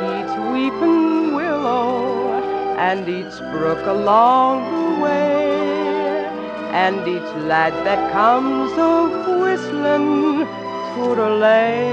and 2.78 3.08
each 3.08 3.38
brook 3.52 3.86
along 3.86 4.64
the 4.74 5.02
way, 5.02 6.26
and 6.72 7.06
each 7.06 7.32
lad 7.46 7.72
that 7.86 8.12
comes 8.12 8.72
a 8.72 9.38
whistling 9.40 10.46
toodalay. 10.94 11.84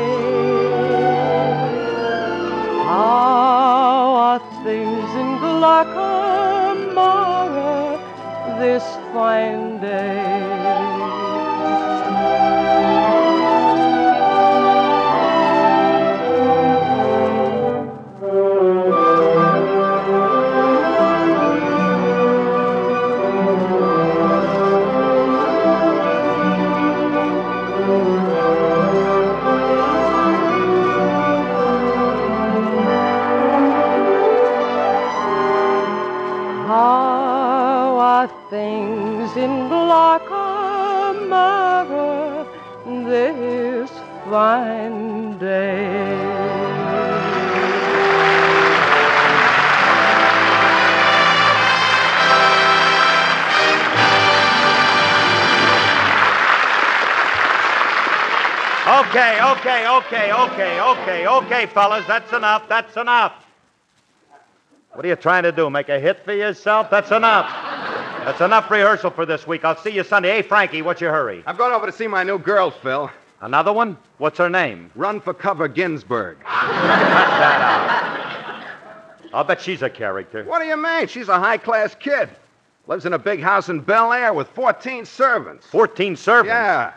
How 2.85 4.15
are 4.27 4.39
things 4.63 5.09
in 5.21 5.29
Glocca 5.43 6.13
Morra 6.95 7.99
this 8.59 8.83
fine 9.13 9.79
day? 9.79 11.30
Okay, 60.05 60.31
okay, 60.31 60.81
okay, 60.81 61.27
okay, 61.27 61.65
fellas. 61.67 62.05
That's 62.07 62.31
enough. 62.33 62.67
That's 62.67 62.95
enough. 62.97 63.33
What 64.93 65.05
are 65.05 65.07
you 65.07 65.15
trying 65.15 65.43
to 65.43 65.51
do? 65.51 65.69
Make 65.69 65.89
a 65.89 65.99
hit 65.99 66.23
for 66.25 66.33
yourself? 66.33 66.89
That's 66.89 67.11
enough. 67.11 67.49
That's 68.25 68.41
enough 68.41 68.69
rehearsal 68.69 69.09
for 69.09 69.25
this 69.25 69.47
week. 69.47 69.63
I'll 69.63 69.77
see 69.77 69.91
you 69.91 70.03
Sunday. 70.03 70.29
Hey, 70.29 70.41
Frankie, 70.41 70.81
what's 70.81 71.01
your 71.01 71.11
hurry? 71.11 71.43
I'm 71.47 71.55
going 71.55 71.73
over 71.73 71.85
to 71.85 71.91
see 71.91 72.07
my 72.07 72.23
new 72.23 72.37
girl, 72.37 72.71
Phil. 72.71 73.09
Another 73.39 73.73
one? 73.73 73.97
What's 74.17 74.37
her 74.37 74.49
name? 74.49 74.91
Run 74.95 75.19
for 75.21 75.33
cover, 75.33 75.67
Ginsburg. 75.67 76.37
Cut 76.45 76.71
that 76.71 77.61
out. 77.61 78.67
I'll 79.33 79.43
bet 79.43 79.61
she's 79.61 79.81
a 79.81 79.89
character. 79.89 80.43
What 80.43 80.59
do 80.61 80.67
you 80.67 80.77
mean? 80.77 81.07
She's 81.07 81.29
a 81.29 81.39
high 81.39 81.57
class 81.57 81.95
kid. 81.95 82.29
Lives 82.87 83.05
in 83.05 83.13
a 83.13 83.19
big 83.19 83.41
house 83.41 83.69
in 83.69 83.79
Bel 83.79 84.11
Air 84.11 84.33
with 84.33 84.49
14 84.49 85.05
servants. 85.05 85.65
14 85.67 86.15
servants? 86.15 86.49
Yeah. 86.49 86.93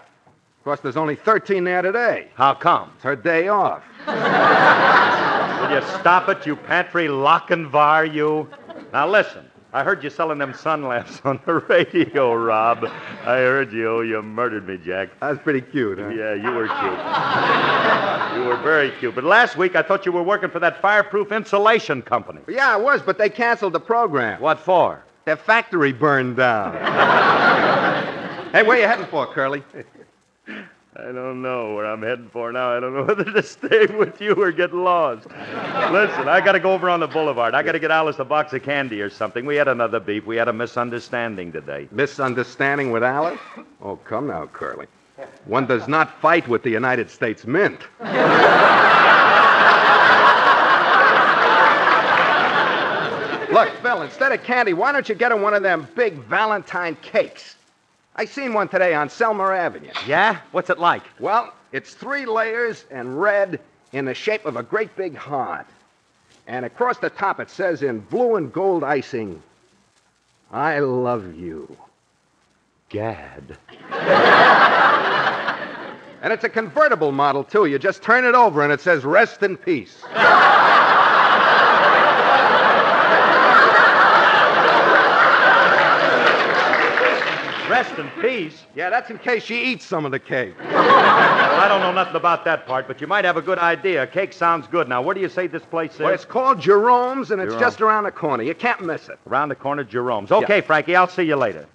Of 0.64 0.66
course, 0.66 0.80
there's 0.80 0.96
only 0.96 1.14
13 1.14 1.62
there 1.64 1.82
today. 1.82 2.28
How 2.36 2.54
come? 2.54 2.90
It's 2.94 3.04
her 3.04 3.14
day 3.14 3.48
off. 3.48 3.82
Will 4.06 5.74
you 5.76 5.82
stop 6.00 6.30
it, 6.30 6.46
you 6.46 6.56
pantry 6.56 7.06
lochinvar, 7.06 8.10
you? 8.10 8.48
Now 8.90 9.06
listen. 9.06 9.44
I 9.74 9.84
heard 9.84 10.02
you 10.02 10.08
selling 10.08 10.38
them 10.38 10.54
sun 10.54 10.84
lamps 10.84 11.20
on 11.22 11.38
the 11.44 11.56
radio, 11.56 12.32
Rob. 12.32 12.82
I 12.86 13.36
heard 13.36 13.74
you. 13.74 14.00
You 14.00 14.22
murdered 14.22 14.66
me, 14.66 14.78
Jack. 14.78 15.10
That 15.20 15.28
was 15.28 15.38
pretty 15.38 15.60
cute, 15.60 15.98
huh? 15.98 16.08
Yeah, 16.08 16.32
you 16.32 16.50
were 16.50 16.68
cute. 16.68 18.38
you 18.42 18.48
were 18.48 18.56
very 18.62 18.90
cute. 18.92 19.14
But 19.14 19.24
last 19.24 19.58
week 19.58 19.76
I 19.76 19.82
thought 19.82 20.06
you 20.06 20.12
were 20.12 20.22
working 20.22 20.48
for 20.48 20.60
that 20.60 20.80
fireproof 20.80 21.30
insulation 21.30 22.00
company. 22.00 22.40
Yeah, 22.48 22.72
I 22.72 22.76
was, 22.76 23.02
but 23.02 23.18
they 23.18 23.28
canceled 23.28 23.74
the 23.74 23.80
program. 23.80 24.40
What 24.40 24.58
for? 24.58 25.04
Their 25.26 25.36
factory 25.36 25.92
burned 25.92 26.38
down. 26.38 26.72
hey, 28.52 28.62
where 28.62 28.80
you 28.80 28.86
heading 28.86 29.04
for, 29.08 29.26
Curly? 29.26 29.62
I 30.96 31.10
don't 31.10 31.42
know 31.42 31.74
where 31.74 31.86
I'm 31.86 32.02
heading 32.02 32.28
for 32.28 32.52
now. 32.52 32.76
I 32.76 32.78
don't 32.78 32.94
know 32.94 33.02
whether 33.08 33.24
to 33.24 33.42
stay 33.42 33.86
with 33.86 34.20
you 34.20 34.34
or 34.34 34.52
get 34.52 34.72
lost. 34.72 35.26
Listen, 35.26 36.28
I 36.28 36.40
got 36.44 36.52
to 36.52 36.60
go 36.60 36.72
over 36.72 36.88
on 36.88 37.00
the 37.00 37.08
boulevard. 37.08 37.52
I 37.54 37.64
got 37.64 37.72
to 37.72 37.80
get 37.80 37.90
Alice 37.90 38.20
a 38.20 38.24
box 38.24 38.52
of 38.52 38.62
candy 38.62 39.00
or 39.00 39.10
something. 39.10 39.44
We 39.44 39.56
had 39.56 39.66
another 39.66 39.98
beef. 39.98 40.24
We 40.24 40.36
had 40.36 40.46
a 40.46 40.52
misunderstanding 40.52 41.50
today. 41.50 41.88
Misunderstanding 41.90 42.92
with 42.92 43.02
Alice? 43.02 43.40
Oh, 43.82 43.96
come 43.96 44.28
now, 44.28 44.46
Curly. 44.46 44.86
One 45.46 45.66
does 45.66 45.88
not 45.88 46.20
fight 46.20 46.46
with 46.46 46.62
the 46.62 46.70
United 46.70 47.10
States 47.10 47.44
Mint. 47.44 47.80
Look, 53.52 53.70
Phil, 53.82 54.02
instead 54.02 54.32
of 54.32 54.42
candy, 54.42 54.74
why 54.74 54.92
don't 54.92 55.08
you 55.08 55.14
get 55.14 55.32
him 55.32 55.42
one 55.42 55.54
of 55.54 55.62
them 55.62 55.88
big 55.94 56.14
Valentine 56.14 56.96
cakes? 57.02 57.56
I 58.16 58.24
seen 58.24 58.54
one 58.54 58.68
today 58.68 58.94
on 58.94 59.08
Selma 59.08 59.44
Avenue. 59.44 59.90
Yeah? 60.06 60.38
What's 60.52 60.70
it 60.70 60.78
like? 60.78 61.02
Well, 61.18 61.52
it's 61.72 61.94
three 61.94 62.26
layers 62.26 62.84
and 62.90 63.20
red 63.20 63.60
in 63.92 64.04
the 64.04 64.14
shape 64.14 64.44
of 64.44 64.56
a 64.56 64.62
great 64.62 64.94
big 64.96 65.16
heart. 65.16 65.66
And 66.46 66.64
across 66.64 66.98
the 66.98 67.10
top 67.10 67.40
it 67.40 67.50
says 67.50 67.82
in 67.82 68.00
blue 68.00 68.36
and 68.36 68.52
gold 68.52 68.84
icing, 68.84 69.42
I 70.52 70.78
love 70.78 71.34
you. 71.34 71.76
Gad. 72.88 73.56
And 76.24 76.32
it's 76.32 76.42
a 76.42 76.48
convertible 76.48 77.12
model, 77.12 77.44
too. 77.44 77.66
You 77.66 77.78
just 77.78 78.02
turn 78.02 78.24
it 78.24 78.34
over 78.34 78.62
and 78.62 78.72
it 78.72 78.80
says, 78.80 79.04
Rest 79.04 79.42
in 79.42 79.58
peace. 79.58 80.02
Rest 87.74 87.98
in 87.98 88.08
peace. 88.22 88.62
Yeah, 88.76 88.88
that's 88.88 89.10
in 89.10 89.18
case 89.18 89.42
she 89.42 89.60
eats 89.64 89.84
some 89.84 90.04
of 90.04 90.12
the 90.12 90.20
cake. 90.20 90.54
Well, 91.54 91.62
I 91.62 91.68
don't 91.68 91.80
know 91.80 91.92
nothing 91.92 92.16
about 92.16 92.44
that 92.44 92.66
part, 92.66 92.86
but 92.88 93.00
you 93.00 93.06
might 93.06 93.24
have 93.24 93.36
a 93.36 93.42
good 93.42 93.58
idea. 93.58 94.06
Cake 94.06 94.32
sounds 94.32 94.66
good. 94.66 94.88
Now, 94.88 95.00
where 95.02 95.14
do 95.14 95.20
you 95.20 95.28
say 95.28 95.46
this 95.46 95.62
place 95.62 95.94
is? 95.94 96.00
Well, 96.00 96.12
it's 96.12 96.24
called 96.24 96.60
Jerome's, 96.60 97.30
and 97.30 97.40
it's 97.40 97.52
Jerome. 97.52 97.60
just 97.60 97.80
around 97.80 98.04
the 98.04 98.10
corner. 98.10 98.42
You 98.42 98.54
can't 98.54 98.80
miss 98.82 99.08
it. 99.08 99.18
Around 99.26 99.50
the 99.50 99.54
corner, 99.54 99.84
Jerome's. 99.84 100.32
Okay, 100.32 100.60
Frankie, 100.60 100.96
I'll 100.96 101.08
see 101.08 101.22
you 101.22 101.36
later. 101.36 101.66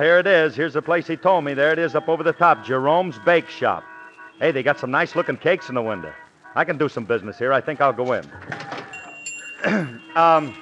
Here 0.00 0.18
it 0.18 0.26
is. 0.26 0.56
Here's 0.56 0.72
the 0.72 0.82
place 0.82 1.06
he 1.06 1.16
told 1.16 1.44
me. 1.44 1.54
There 1.54 1.72
it 1.72 1.78
is 1.78 1.94
up 1.94 2.08
over 2.08 2.22
the 2.22 2.32
top 2.32 2.64
Jerome's 2.64 3.18
Bake 3.20 3.48
Shop. 3.48 3.84
Hey, 4.38 4.52
they 4.52 4.62
got 4.62 4.78
some 4.78 4.90
nice 4.90 5.14
looking 5.14 5.36
cakes 5.36 5.68
in 5.68 5.74
the 5.74 5.82
window. 5.82 6.12
I 6.54 6.64
can 6.64 6.78
do 6.78 6.88
some 6.88 7.04
business 7.04 7.38
here. 7.38 7.52
I 7.52 7.60
think 7.60 7.80
I'll 7.80 7.92
go 7.92 8.12
in. 8.14 8.24
um, 10.16 10.56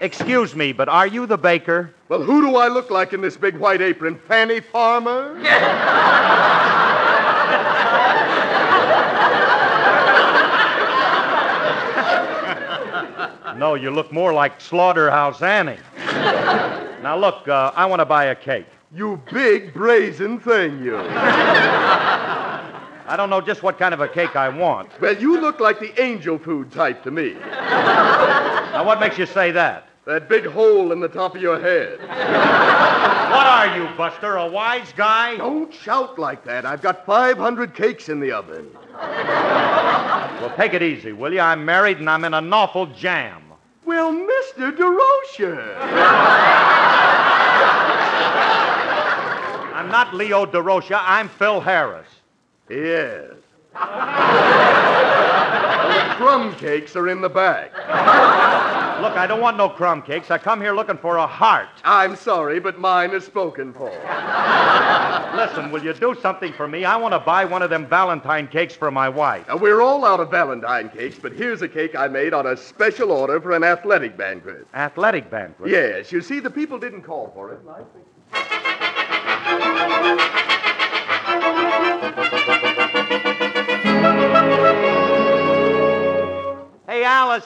excuse 0.00 0.54
me, 0.54 0.72
but 0.72 0.88
are 0.88 1.06
you 1.06 1.26
the 1.26 1.36
baker? 1.36 1.92
Well, 2.08 2.22
who 2.22 2.40
do 2.40 2.56
I 2.56 2.68
look 2.68 2.90
like 2.90 3.12
in 3.12 3.20
this 3.20 3.36
big 3.36 3.56
white 3.56 3.82
apron? 3.82 4.18
Fanny 4.26 4.60
Farmer? 4.60 5.38
No, 13.58 13.74
you 13.74 13.90
look 13.90 14.12
more 14.12 14.32
like 14.32 14.60
Slaughterhouse 14.60 15.42
Annie. 15.42 15.78
now, 17.02 17.16
look, 17.16 17.46
uh, 17.48 17.72
I 17.74 17.86
want 17.86 18.00
to 18.00 18.06
buy 18.06 18.26
a 18.26 18.34
cake. 18.34 18.66
You 18.94 19.22
big 19.32 19.72
brazen 19.74 20.40
thing, 20.40 20.82
you. 20.82 20.96
I 23.08 23.14
don't 23.16 23.30
know 23.30 23.40
just 23.40 23.62
what 23.62 23.78
kind 23.78 23.94
of 23.94 24.00
a 24.00 24.08
cake 24.08 24.36
I 24.36 24.48
want. 24.48 24.90
Well, 25.00 25.16
you 25.16 25.40
look 25.40 25.60
like 25.60 25.80
the 25.80 25.98
angel 26.00 26.38
food 26.38 26.70
type 26.70 27.02
to 27.04 27.10
me. 27.10 27.34
Now, 27.34 28.84
what 28.84 29.00
makes 29.00 29.16
you 29.18 29.26
say 29.26 29.50
that? 29.52 29.88
That 30.04 30.28
big 30.28 30.46
hole 30.46 30.92
in 30.92 31.00
the 31.00 31.08
top 31.08 31.34
of 31.34 31.42
your 31.42 31.60
head. 31.60 31.98
What 33.28 33.46
are 33.46 33.76
you, 33.76 33.86
Buster, 33.94 34.36
a 34.36 34.46
wise 34.46 34.90
guy? 34.96 35.36
Don't 35.36 35.72
shout 35.72 36.18
like 36.18 36.44
that. 36.44 36.64
I've 36.64 36.80
got 36.80 37.04
500 37.04 37.74
cakes 37.74 38.08
in 38.08 38.20
the 38.20 38.32
oven. 38.32 38.70
Well, 38.94 40.52
take 40.56 40.72
it 40.72 40.82
easy, 40.82 41.12
will 41.12 41.34
you? 41.34 41.40
I'm 41.40 41.62
married 41.62 41.98
and 41.98 42.08
I'm 42.08 42.24
in 42.24 42.32
an 42.32 42.50
awful 42.50 42.86
jam. 42.86 43.42
Well, 43.84 44.12
Mr. 44.12 44.74
Durocher. 44.74 45.76
I'm 49.88 49.92
not 49.92 50.14
Leo 50.14 50.44
Durocher. 50.44 51.00
I'm 51.02 51.30
Phil 51.30 51.62
Harris. 51.62 52.06
Yes. 52.68 53.30
the 53.72 53.78
crumb 56.16 56.54
cakes 56.56 56.94
are 56.94 57.08
in 57.08 57.22
the 57.22 57.30
back. 57.30 57.72
Look, 59.00 59.16
I 59.16 59.26
don't 59.26 59.40
want 59.40 59.56
no 59.56 59.70
crumb 59.70 60.02
cakes. 60.02 60.30
I 60.30 60.36
come 60.36 60.60
here 60.60 60.74
looking 60.74 60.98
for 60.98 61.16
a 61.16 61.26
heart. 61.26 61.70
I'm 61.84 62.16
sorry, 62.16 62.60
but 62.60 62.78
mine 62.78 63.12
is 63.12 63.24
spoken 63.24 63.72
for. 63.72 63.88
Listen, 65.34 65.70
will 65.70 65.82
you 65.82 65.94
do 65.94 66.14
something 66.20 66.52
for 66.52 66.68
me? 66.68 66.84
I 66.84 66.96
want 66.96 67.14
to 67.14 67.20
buy 67.20 67.46
one 67.46 67.62
of 67.62 67.70
them 67.70 67.86
Valentine 67.86 68.46
cakes 68.46 68.74
for 68.74 68.90
my 68.90 69.08
wife. 69.08 69.48
Now, 69.48 69.56
we're 69.56 69.80
all 69.80 70.04
out 70.04 70.20
of 70.20 70.30
Valentine 70.30 70.90
cakes, 70.90 71.18
but 71.18 71.32
here's 71.32 71.62
a 71.62 71.68
cake 71.68 71.96
I 71.96 72.08
made 72.08 72.34
on 72.34 72.46
a 72.46 72.58
special 72.58 73.10
order 73.10 73.40
for 73.40 73.52
an 73.52 73.64
athletic 73.64 74.18
banquet. 74.18 74.66
Athletic 74.74 75.30
banquet? 75.30 75.70
Yes, 75.70 76.12
you 76.12 76.20
see, 76.20 76.40
the 76.40 76.50
people 76.50 76.78
didn't 76.78 77.04
call 77.04 77.32
for 77.34 77.54
it. 77.54 77.60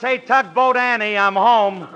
Hey, 0.01 0.19
Tugboat 0.19 0.75
Annie. 0.77 1.17
I'm 1.17 1.35
home. 1.35 1.87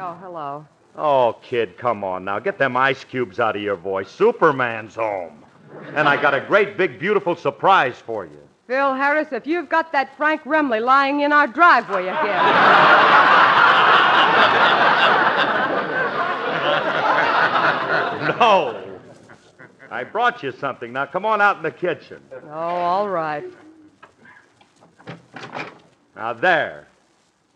Oh, 0.00 0.14
hello. 0.20 0.66
Oh, 0.96 1.36
kid, 1.42 1.76
come 1.78 2.02
on 2.04 2.24
now. 2.24 2.38
Get 2.38 2.58
them 2.58 2.76
ice 2.76 3.04
cubes 3.04 3.38
out 3.40 3.56
of 3.56 3.62
your 3.62 3.76
voice. 3.76 4.10
Superman's 4.10 4.94
home. 4.94 5.42
And 5.94 6.08
I 6.08 6.20
got 6.20 6.34
a 6.34 6.40
great, 6.40 6.76
big, 6.76 6.98
beautiful 6.98 7.36
surprise 7.36 7.96
for 7.98 8.24
you. 8.24 8.38
Phil 8.66 8.94
Harris, 8.94 9.28
if 9.32 9.46
you've 9.46 9.68
got 9.68 9.92
that 9.92 10.16
Frank 10.16 10.42
Remley 10.44 10.82
lying 10.82 11.20
in 11.20 11.32
our 11.32 11.46
driveway 11.46 12.02
again. 12.08 13.36
No. 18.38 18.98
I 19.90 20.04
brought 20.04 20.42
you 20.42 20.52
something. 20.52 20.92
Now, 20.92 21.06
come 21.06 21.26
on 21.26 21.40
out 21.40 21.56
in 21.56 21.62
the 21.62 21.70
kitchen. 21.70 22.22
oh, 22.44 22.48
all 22.50 23.08
right. 23.08 23.44
Now, 26.14 26.32
there. 26.32 26.86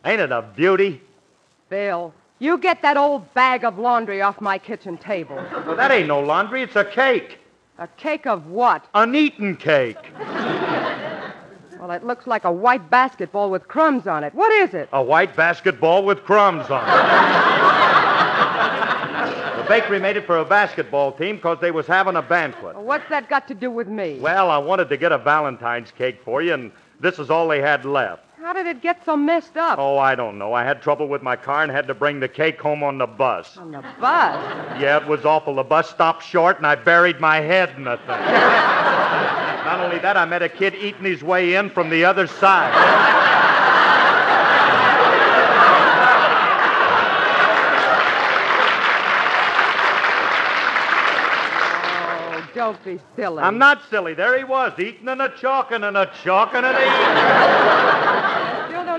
Ain't 0.05 0.21
it 0.21 0.33
a 0.33 0.43
beauty? 0.43 1.01
Phil, 1.71 2.13
you 2.39 2.59
get 2.59 2.83
that 2.83 2.97
old 2.97 3.33
bag 3.33 3.65
of 3.65 3.79
laundry 3.79 4.21
off 4.21 4.41
my 4.41 4.59
kitchen 4.59 4.99
table. 4.99 5.37
Well, 5.67 5.77
that 5.77 5.91
ain't 5.91 6.09
no 6.09 6.21
laundry. 6.21 6.63
It's 6.63 6.77
a 6.77 6.85
cake. 6.85 7.39
A 7.79 7.89
cake 7.89 8.27
of 8.27 8.47
what? 8.47 8.87
An 8.95 9.15
eaten 9.15 9.57
cake. 9.57 9.97
Well, 11.79 11.91
it 11.91 12.05
looks 12.05 12.27
like 12.27 12.45
a 12.45 12.53
white 12.53 12.89
basketball 12.91 13.51
with 13.51 13.67
crumbs 13.69 14.07
on 14.07 14.25
it. 14.25 14.35
What 14.35 14.53
is 14.53 14.75
it? 14.75 14.89
A 14.93 15.03
white 15.03 15.35
basketball 15.37 16.05
with 16.05 16.23
crumbs 16.25 16.71
on 16.71 16.83
it. 16.83 16.93
the 19.57 19.69
bakery 19.69 20.01
made 20.01 20.17
it 20.17 20.25
for 20.25 20.39
a 20.39 20.45
basketball 20.45 21.13
team 21.13 21.37
because 21.37 21.59
they 21.61 21.71
was 21.71 21.87
having 21.87 22.17
a 22.17 22.23
banquet. 22.23 22.77
What's 22.77 23.09
that 23.11 23.29
got 23.29 23.49
to 23.49 23.55
do 23.55 23.71
with 23.71 23.89
me? 23.89 24.19
Well, 24.21 24.51
I 24.51 24.59
wanted 24.59 24.89
to 24.91 24.97
get 24.97 25.13
a 25.13 25.19
Valentine's 25.19 25.91
cake 25.91 26.21
for 26.25 26.41
you, 26.43 26.55
and 26.55 26.73
this 27.01 27.19
is 27.19 27.29
all 27.31 27.49
they 27.49 27.61
had 27.61 27.85
left. 27.85 28.23
How 28.55 28.63
did 28.63 28.77
it 28.77 28.83
get 28.83 29.05
so 29.05 29.17
messed 29.17 29.57
up? 29.57 29.81
Oh, 29.81 29.99
I 29.99 30.15
don't 30.15 30.39
know. 30.39 30.53
I 30.53 30.63
had 30.63 30.81
trouble 30.81 31.09
with 31.09 31.23
my 31.23 31.35
car 31.35 31.65
and 31.65 31.73
had 31.73 31.89
to 31.89 31.95
bring 31.95 32.21
the 32.21 32.29
cake 32.29 32.61
home 32.61 32.85
on 32.85 32.99
the 32.99 33.07
bus. 33.09 33.57
On 33.57 33.73
the 33.73 33.81
bus? 33.99 34.81
Yeah, 34.81 35.03
it 35.03 35.09
was 35.09 35.25
awful. 35.25 35.57
The 35.57 35.65
bus 35.65 35.91
stopped 35.91 36.23
short, 36.23 36.59
and 36.59 36.67
I 36.67 36.77
buried 36.77 37.19
my 37.19 37.41
head 37.41 37.71
in 37.77 37.83
the 37.83 37.97
thing. 37.97 38.07
Not 38.07 39.81
only 39.81 39.99
that, 39.99 40.17
I 40.17 40.25
met 40.25 40.43
a 40.43 40.49
kid 40.49 40.77
eating 40.77 41.03
his 41.03 41.25
way 41.25 41.57
in 41.57 41.69
from 41.69 41.91
the 41.91 42.05
other 42.05 42.29
side. 42.29 42.73
Oh, 52.37 52.51
don't 52.55 52.85
be 52.85 53.01
silly. 53.17 53.43
I'm 53.43 53.59
not 53.59 53.83
silly. 53.91 54.15
There 54.15 54.39
he 54.39 54.45
was, 54.45 54.79
eating 54.79 55.09
and 55.09 55.21
a 55.21 55.31
chalking 55.31 55.83
and 55.83 55.97
a 55.97 56.09
chalking 56.23 56.63
and 56.63 56.67
a 56.67 56.81
eating. 56.81 58.14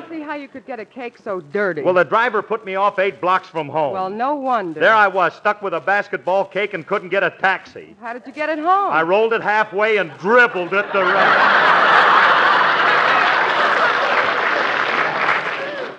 Don't 0.07 0.19
see 0.19 0.23
how 0.23 0.35
you 0.35 0.47
could 0.47 0.67
get 0.67 0.79
a 0.79 0.85
cake 0.85 1.17
so 1.23 1.41
dirty. 1.41 1.81
Well, 1.81 1.95
the 1.95 2.03
driver 2.03 2.43
put 2.43 2.63
me 2.63 2.75
off 2.75 2.99
eight 2.99 3.19
blocks 3.19 3.47
from 3.47 3.67
home. 3.69 3.93
Well, 3.93 4.09
no 4.09 4.35
wonder. 4.35 4.79
There 4.79 4.93
I 4.93 5.07
was, 5.07 5.33
stuck 5.33 5.63
with 5.63 5.73
a 5.73 5.79
basketball 5.79 6.45
cake 6.45 6.75
and 6.75 6.85
couldn't 6.85 7.09
get 7.09 7.23
a 7.23 7.31
taxi. 7.31 7.95
How 7.99 8.13
did 8.13 8.21
you 8.27 8.31
get 8.31 8.49
it 8.49 8.59
home? 8.59 8.93
I 8.93 9.01
rolled 9.01 9.33
it 9.33 9.41
halfway 9.41 9.97
and 9.97 10.11
dribbled 10.19 10.73
it 10.73 10.93
the 10.93 11.03
rest. 11.03 11.71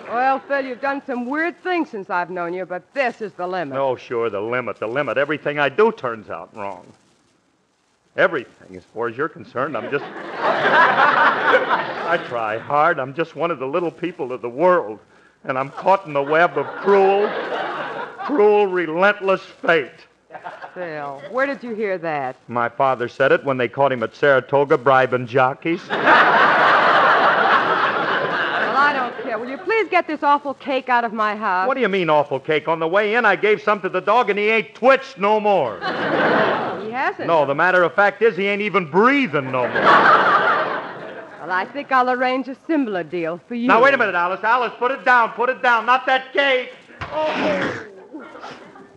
Well, 0.09 0.39
Phil, 0.39 0.65
you've 0.65 0.81
done 0.81 1.01
some 1.05 1.25
weird 1.25 1.61
things 1.61 1.89
since 1.91 2.09
I've 2.09 2.29
known 2.29 2.53
you, 2.53 2.65
but 2.65 2.81
this 2.93 3.21
is 3.21 3.33
the 3.33 3.45
limit. 3.45 3.77
Oh, 3.77 3.95
sure, 3.95 4.29
the 4.29 4.41
limit, 4.41 4.77
the 4.79 4.87
limit. 4.87 5.17
Everything 5.17 5.59
I 5.59 5.69
do 5.69 5.91
turns 5.91 6.29
out 6.29 6.55
wrong. 6.55 6.91
Everything, 8.17 8.75
as 8.75 8.83
far 8.95 9.07
as 9.07 9.15
you're 9.15 9.29
concerned. 9.29 9.77
I'm 9.77 9.91
just. 9.91 10.03
I 12.09 12.17
try 12.27 12.57
hard. 12.57 12.99
I'm 12.99 13.13
just 13.13 13.35
one 13.35 13.51
of 13.51 13.59
the 13.59 13.67
little 13.67 13.91
people 13.91 14.33
of 14.33 14.41
the 14.41 14.49
world. 14.49 14.97
And 15.43 15.55
I'm 15.57 15.69
caught 15.69 16.07
in 16.07 16.13
the 16.13 16.21
web 16.23 16.57
of 16.57 16.65
cruel, 16.77 17.29
cruel, 18.25 18.65
relentless 18.65 19.41
fate. 19.41 19.91
Phil, 20.73 21.21
where 21.31 21.45
did 21.45 21.63
you 21.63 21.75
hear 21.75 21.99
that? 21.99 22.35
My 22.47 22.69
father 22.69 23.07
said 23.07 23.31
it 23.31 23.43
when 23.45 23.57
they 23.57 23.67
caught 23.67 23.91
him 23.91 24.01
at 24.03 24.15
Saratoga 24.15 24.77
bribing 24.77 25.27
jockeys. 25.27 25.87
Well, 25.87 25.99
I 28.77 28.93
don't 28.93 29.13
care. 29.23 29.37
Will 29.39 29.49
you 29.49 29.57
please 29.57 29.89
get 29.89 30.07
this 30.07 30.23
awful 30.23 30.55
cake 30.55 30.89
out 30.89 31.03
of 31.03 31.13
my 31.13 31.35
house? 31.35 31.67
What 31.67 31.75
do 31.75 31.81
you 31.81 31.89
mean, 31.89 32.09
awful 32.09 32.39
cake? 32.39 32.67
On 32.67 32.79
the 32.79 32.87
way 32.87 33.13
in, 33.15 33.25
I 33.25 33.35
gave 33.35 33.61
some 33.61 33.79
to 33.81 33.89
the 33.89 34.01
dog, 34.01 34.31
and 34.31 34.39
he 34.39 34.49
ain't 34.49 34.73
twitched 34.75 35.19
no 35.19 35.39
more. 35.39 35.79
He 36.87 36.93
hasn't. 36.93 37.27
No, 37.27 37.45
the 37.45 37.53
matter 37.53 37.83
of 37.83 37.93
fact 37.93 38.21
is, 38.21 38.37
he 38.37 38.47
ain't 38.47 38.61
even 38.61 38.89
breathing 38.89 39.51
no 39.51 39.67
more. 39.67 40.33
Well, 41.47 41.55
I 41.55 41.63
think 41.63 41.93
I'll 41.93 42.09
arrange 42.09 42.49
a 42.49 42.57
similar 42.67 43.03
deal 43.05 43.39
for 43.47 43.55
you. 43.55 43.69
Now, 43.69 43.81
wait 43.81 43.93
a 43.93 43.97
minute, 43.97 44.15
Alice. 44.15 44.43
Alice, 44.43 44.73
put 44.77 44.91
it 44.91 45.05
down. 45.05 45.31
Put 45.31 45.47
it 45.47 45.61
down. 45.61 45.85
Not 45.85 46.05
that 46.05 46.33
cake. 46.33 46.73
Oh. 47.03 47.85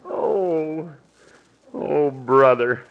Oh. 0.05 0.91
Oh, 1.73 2.11
brother. 2.11 2.83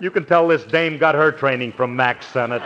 You 0.00 0.10
can 0.10 0.24
tell 0.24 0.48
this 0.48 0.64
dame 0.64 0.96
got 0.96 1.14
her 1.14 1.30
training 1.30 1.72
from 1.72 1.94
Mack 1.94 2.22
Sennett. 2.22 2.62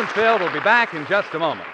And 0.00 0.08
Phil 0.08 0.38
will 0.38 0.50
be 0.50 0.60
back 0.60 0.94
in 0.94 1.04
just 1.08 1.34
a 1.34 1.38
moment. 1.38 1.68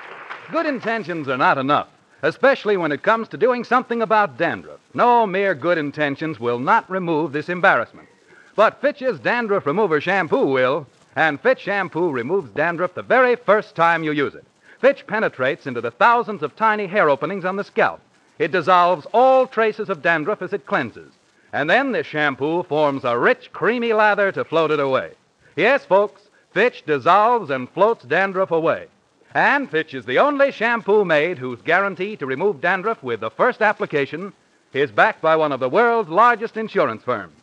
Good 0.50 0.66
intentions 0.66 1.28
are 1.28 1.36
not 1.36 1.58
enough, 1.58 1.86
especially 2.22 2.76
when 2.76 2.90
it 2.90 3.04
comes 3.04 3.28
to 3.28 3.36
doing 3.36 3.62
something 3.62 4.02
about 4.02 4.36
dandruff. 4.36 4.80
No 4.94 5.28
mere 5.28 5.54
good 5.54 5.78
intentions 5.78 6.40
will 6.40 6.58
not 6.58 6.90
remove 6.90 7.30
this 7.30 7.48
embarrassment. 7.48 8.08
But 8.56 8.80
Fitch's 8.80 9.20
Dandruff 9.20 9.64
Remover 9.64 10.00
Shampoo 10.00 10.44
will, 10.44 10.88
and 11.14 11.40
Fitch 11.40 11.60
Shampoo 11.60 12.10
removes 12.10 12.50
dandruff 12.50 12.94
the 12.94 13.02
very 13.02 13.36
first 13.36 13.76
time 13.76 14.02
you 14.02 14.10
use 14.10 14.34
it. 14.34 14.44
Fitch 14.80 15.06
penetrates 15.06 15.68
into 15.68 15.80
the 15.80 15.92
thousands 15.92 16.42
of 16.42 16.56
tiny 16.56 16.88
hair 16.88 17.08
openings 17.08 17.44
on 17.44 17.54
the 17.54 17.62
scalp. 17.62 18.00
It 18.40 18.50
dissolves 18.50 19.06
all 19.14 19.46
traces 19.46 19.88
of 19.88 20.02
dandruff 20.02 20.42
as 20.42 20.52
it 20.52 20.66
cleanses. 20.66 21.12
And 21.52 21.70
then 21.70 21.92
this 21.92 22.08
shampoo 22.08 22.64
forms 22.64 23.04
a 23.04 23.16
rich, 23.16 23.52
creamy 23.52 23.92
lather 23.92 24.32
to 24.32 24.44
float 24.44 24.72
it 24.72 24.80
away. 24.80 25.12
Yes, 25.54 25.84
folks, 25.84 26.22
Fitch 26.56 26.86
dissolves 26.86 27.50
and 27.50 27.68
floats 27.68 28.02
dandruff 28.06 28.50
away. 28.50 28.86
And 29.34 29.70
Fitch 29.70 29.92
is 29.92 30.06
the 30.06 30.20
only 30.20 30.50
shampoo 30.50 31.04
made 31.04 31.36
whose 31.36 31.60
guarantee 31.60 32.16
to 32.16 32.24
remove 32.24 32.62
dandruff 32.62 33.02
with 33.02 33.20
the 33.20 33.28
first 33.28 33.60
application 33.60 34.32
is 34.72 34.90
backed 34.90 35.20
by 35.20 35.36
one 35.36 35.52
of 35.52 35.60
the 35.60 35.68
world's 35.68 36.08
largest 36.08 36.56
insurance 36.56 37.04
firms. 37.04 37.38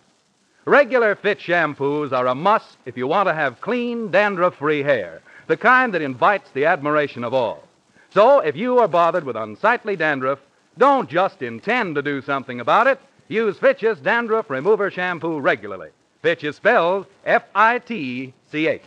Regular 0.65 1.13
Fitch 1.13 1.45
shampoos 1.45 2.11
are 2.11 2.25
a 2.25 2.33
must 2.33 2.75
if 2.87 2.97
you 2.97 3.05
want 3.05 3.29
to 3.29 3.35
have 3.35 3.61
clean, 3.61 4.09
dandruff 4.09 4.55
free 4.55 4.81
hair, 4.81 5.21
the 5.45 5.57
kind 5.57 5.93
that 5.93 6.01
invites 6.01 6.49
the 6.49 6.65
admiration 6.65 7.23
of 7.23 7.35
all. 7.35 7.67
So 8.15 8.39
if 8.39 8.55
you 8.55 8.79
are 8.79 8.87
bothered 8.87 9.25
with 9.25 9.35
unsightly 9.35 9.95
dandruff, 9.95 10.39
don't 10.79 11.07
just 11.07 11.43
intend 11.43 11.93
to 11.93 12.01
do 12.01 12.23
something 12.23 12.59
about 12.59 12.87
it. 12.87 12.99
Use 13.27 13.59
Fitch's 13.59 13.99
Dandruff 13.99 14.49
Remover 14.49 14.89
Shampoo 14.89 15.37
regularly. 15.37 15.89
Fitch 16.23 16.43
is 16.43 16.55
spelled 16.55 17.05
F 17.23 17.43
I 17.53 17.77
T 17.77 18.33
C 18.49 18.65
H. 18.65 18.81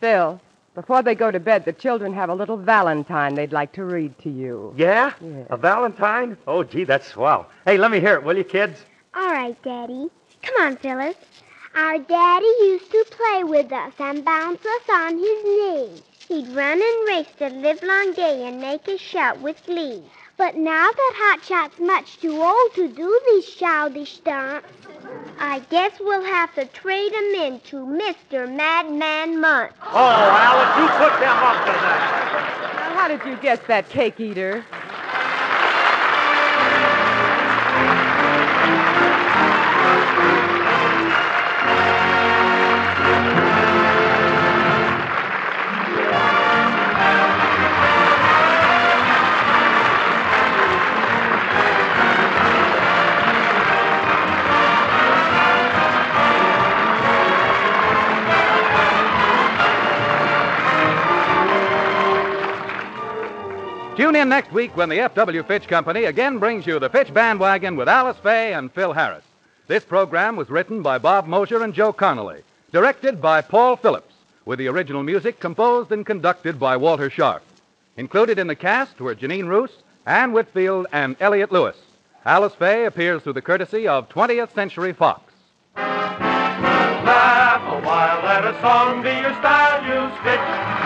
Phil, 0.00 0.40
before 0.74 1.02
they 1.02 1.14
go 1.14 1.30
to 1.30 1.40
bed, 1.40 1.64
the 1.64 1.72
children 1.72 2.12
have 2.12 2.28
a 2.28 2.34
little 2.34 2.56
valentine 2.56 3.34
they'd 3.34 3.52
like 3.52 3.72
to 3.72 3.84
read 3.84 4.16
to 4.20 4.30
you. 4.30 4.72
Yeah? 4.76 5.12
A 5.50 5.56
Valentine? 5.56 6.36
Oh, 6.46 6.62
gee, 6.62 6.84
that's 6.84 7.08
swell. 7.08 7.48
Hey, 7.64 7.76
let 7.76 7.90
me 7.90 7.98
hear 7.98 8.14
it, 8.14 8.22
will 8.22 8.36
you, 8.36 8.44
kids? 8.44 8.84
All 9.14 9.32
right, 9.32 9.60
Daddy. 9.62 10.08
Come 10.42 10.54
on, 10.60 10.76
Phyllis. 10.76 11.16
Our 11.74 11.98
daddy 11.98 12.52
used 12.60 12.90
to 12.90 13.04
play 13.10 13.44
with 13.44 13.72
us 13.72 13.94
and 13.98 14.24
bounce 14.24 14.64
us 14.64 14.82
on 14.92 15.18
his 15.18 15.44
knee. 15.44 16.02
He'd 16.28 16.48
run 16.48 16.82
and 16.82 17.08
race 17.08 17.28
the 17.38 17.50
livelong 17.50 18.12
day 18.14 18.48
and 18.48 18.60
make 18.60 18.88
us 18.88 18.98
shout 18.98 19.40
with 19.40 19.64
glee. 19.64 20.02
But 20.36 20.56
now 20.56 20.90
that 20.90 21.38
Hotshot's 21.40 21.78
much 21.78 22.18
too 22.18 22.42
old 22.42 22.74
to 22.74 22.88
do 22.88 23.20
these 23.28 23.48
childish 23.54 24.14
stunts, 24.14 24.66
I 25.38 25.60
guess 25.70 25.92
we'll 26.00 26.24
have 26.24 26.52
to 26.56 26.64
trade 26.66 27.12
him 27.12 27.42
in 27.42 27.60
to 27.70 27.76
Mr. 27.76 28.52
Madman 28.52 29.40
Muntz. 29.40 29.76
Oh, 29.82 29.94
Alice, 29.94 30.76
you 30.78 30.88
put 30.98 31.20
them 31.20 31.38
up 31.38 31.64
to 31.64 31.72
that. 31.72 32.72
Now, 32.74 32.98
how 32.98 33.08
did 33.08 33.24
you 33.24 33.36
guess 33.40 33.60
that, 33.68 33.88
cake 33.88 34.18
eater? 34.18 34.64
Tune 64.06 64.14
in 64.14 64.28
next 64.28 64.52
week 64.52 64.76
when 64.76 64.88
the 64.88 65.00
F.W. 65.00 65.42
Fitch 65.42 65.66
Company 65.66 66.04
again 66.04 66.38
brings 66.38 66.64
you 66.64 66.78
the 66.78 66.88
Fitch 66.88 67.12
Bandwagon 67.12 67.74
with 67.74 67.88
Alice 67.88 68.16
Faye 68.18 68.52
and 68.52 68.70
Phil 68.70 68.92
Harris. 68.92 69.24
This 69.66 69.82
program 69.82 70.36
was 70.36 70.48
written 70.48 70.80
by 70.80 70.98
Bob 70.98 71.26
Mosher 71.26 71.64
and 71.64 71.74
Joe 71.74 71.92
Connolly, 71.92 72.42
directed 72.70 73.20
by 73.20 73.40
Paul 73.40 73.74
Phillips, 73.74 74.14
with 74.44 74.60
the 74.60 74.68
original 74.68 75.02
music 75.02 75.40
composed 75.40 75.90
and 75.90 76.06
conducted 76.06 76.60
by 76.60 76.76
Walter 76.76 77.10
Scharf. 77.10 77.40
Included 77.96 78.38
in 78.38 78.46
the 78.46 78.54
cast 78.54 79.00
were 79.00 79.16
Jeanine 79.16 79.48
Roose, 79.48 79.76
Anne 80.06 80.30
Whitfield, 80.30 80.86
and 80.92 81.16
Elliott 81.18 81.50
Lewis. 81.50 81.76
Alice 82.24 82.54
Faye 82.54 82.84
appears 82.84 83.24
through 83.24 83.32
the 83.32 83.42
courtesy 83.42 83.88
of 83.88 84.08
20th 84.08 84.54
Century 84.54 84.92
Fox. 84.92 85.32
Laugh 85.74 87.72
a 87.72 87.84
while, 87.84 88.24
let 88.24 88.44
a 88.44 88.60
song 88.60 89.02
be 89.02 89.08
your 89.08 89.34
style. 89.40 89.82
Use 89.82 90.16
Fitch 90.22 90.85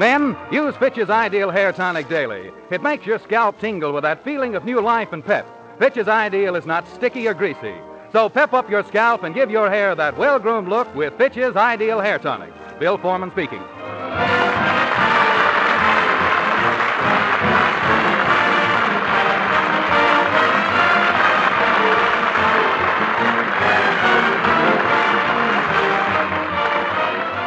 Men, 0.00 0.34
use 0.50 0.74
Fitch's 0.76 1.10
Ideal 1.10 1.50
Hair 1.50 1.74
Tonic 1.74 2.08
daily. 2.08 2.50
It 2.70 2.82
makes 2.82 3.04
your 3.04 3.18
scalp 3.18 3.60
tingle 3.60 3.92
with 3.92 4.02
that 4.02 4.24
feeling 4.24 4.54
of 4.54 4.64
new 4.64 4.80
life 4.80 5.12
and 5.12 5.22
pep. 5.22 5.46
Fitch's 5.78 6.08
Ideal 6.08 6.56
is 6.56 6.64
not 6.64 6.88
sticky 6.88 7.28
or 7.28 7.34
greasy. 7.34 7.74
So 8.10 8.30
pep 8.30 8.54
up 8.54 8.70
your 8.70 8.82
scalp 8.82 9.24
and 9.24 9.34
give 9.34 9.50
your 9.50 9.68
hair 9.68 9.94
that 9.94 10.16
well 10.16 10.38
groomed 10.38 10.68
look 10.68 10.92
with 10.94 11.18
Fitch's 11.18 11.54
Ideal 11.54 12.00
Hair 12.00 12.20
Tonic. 12.20 12.50
Bill 12.78 12.96
Forman 12.96 13.30
speaking. 13.32 13.62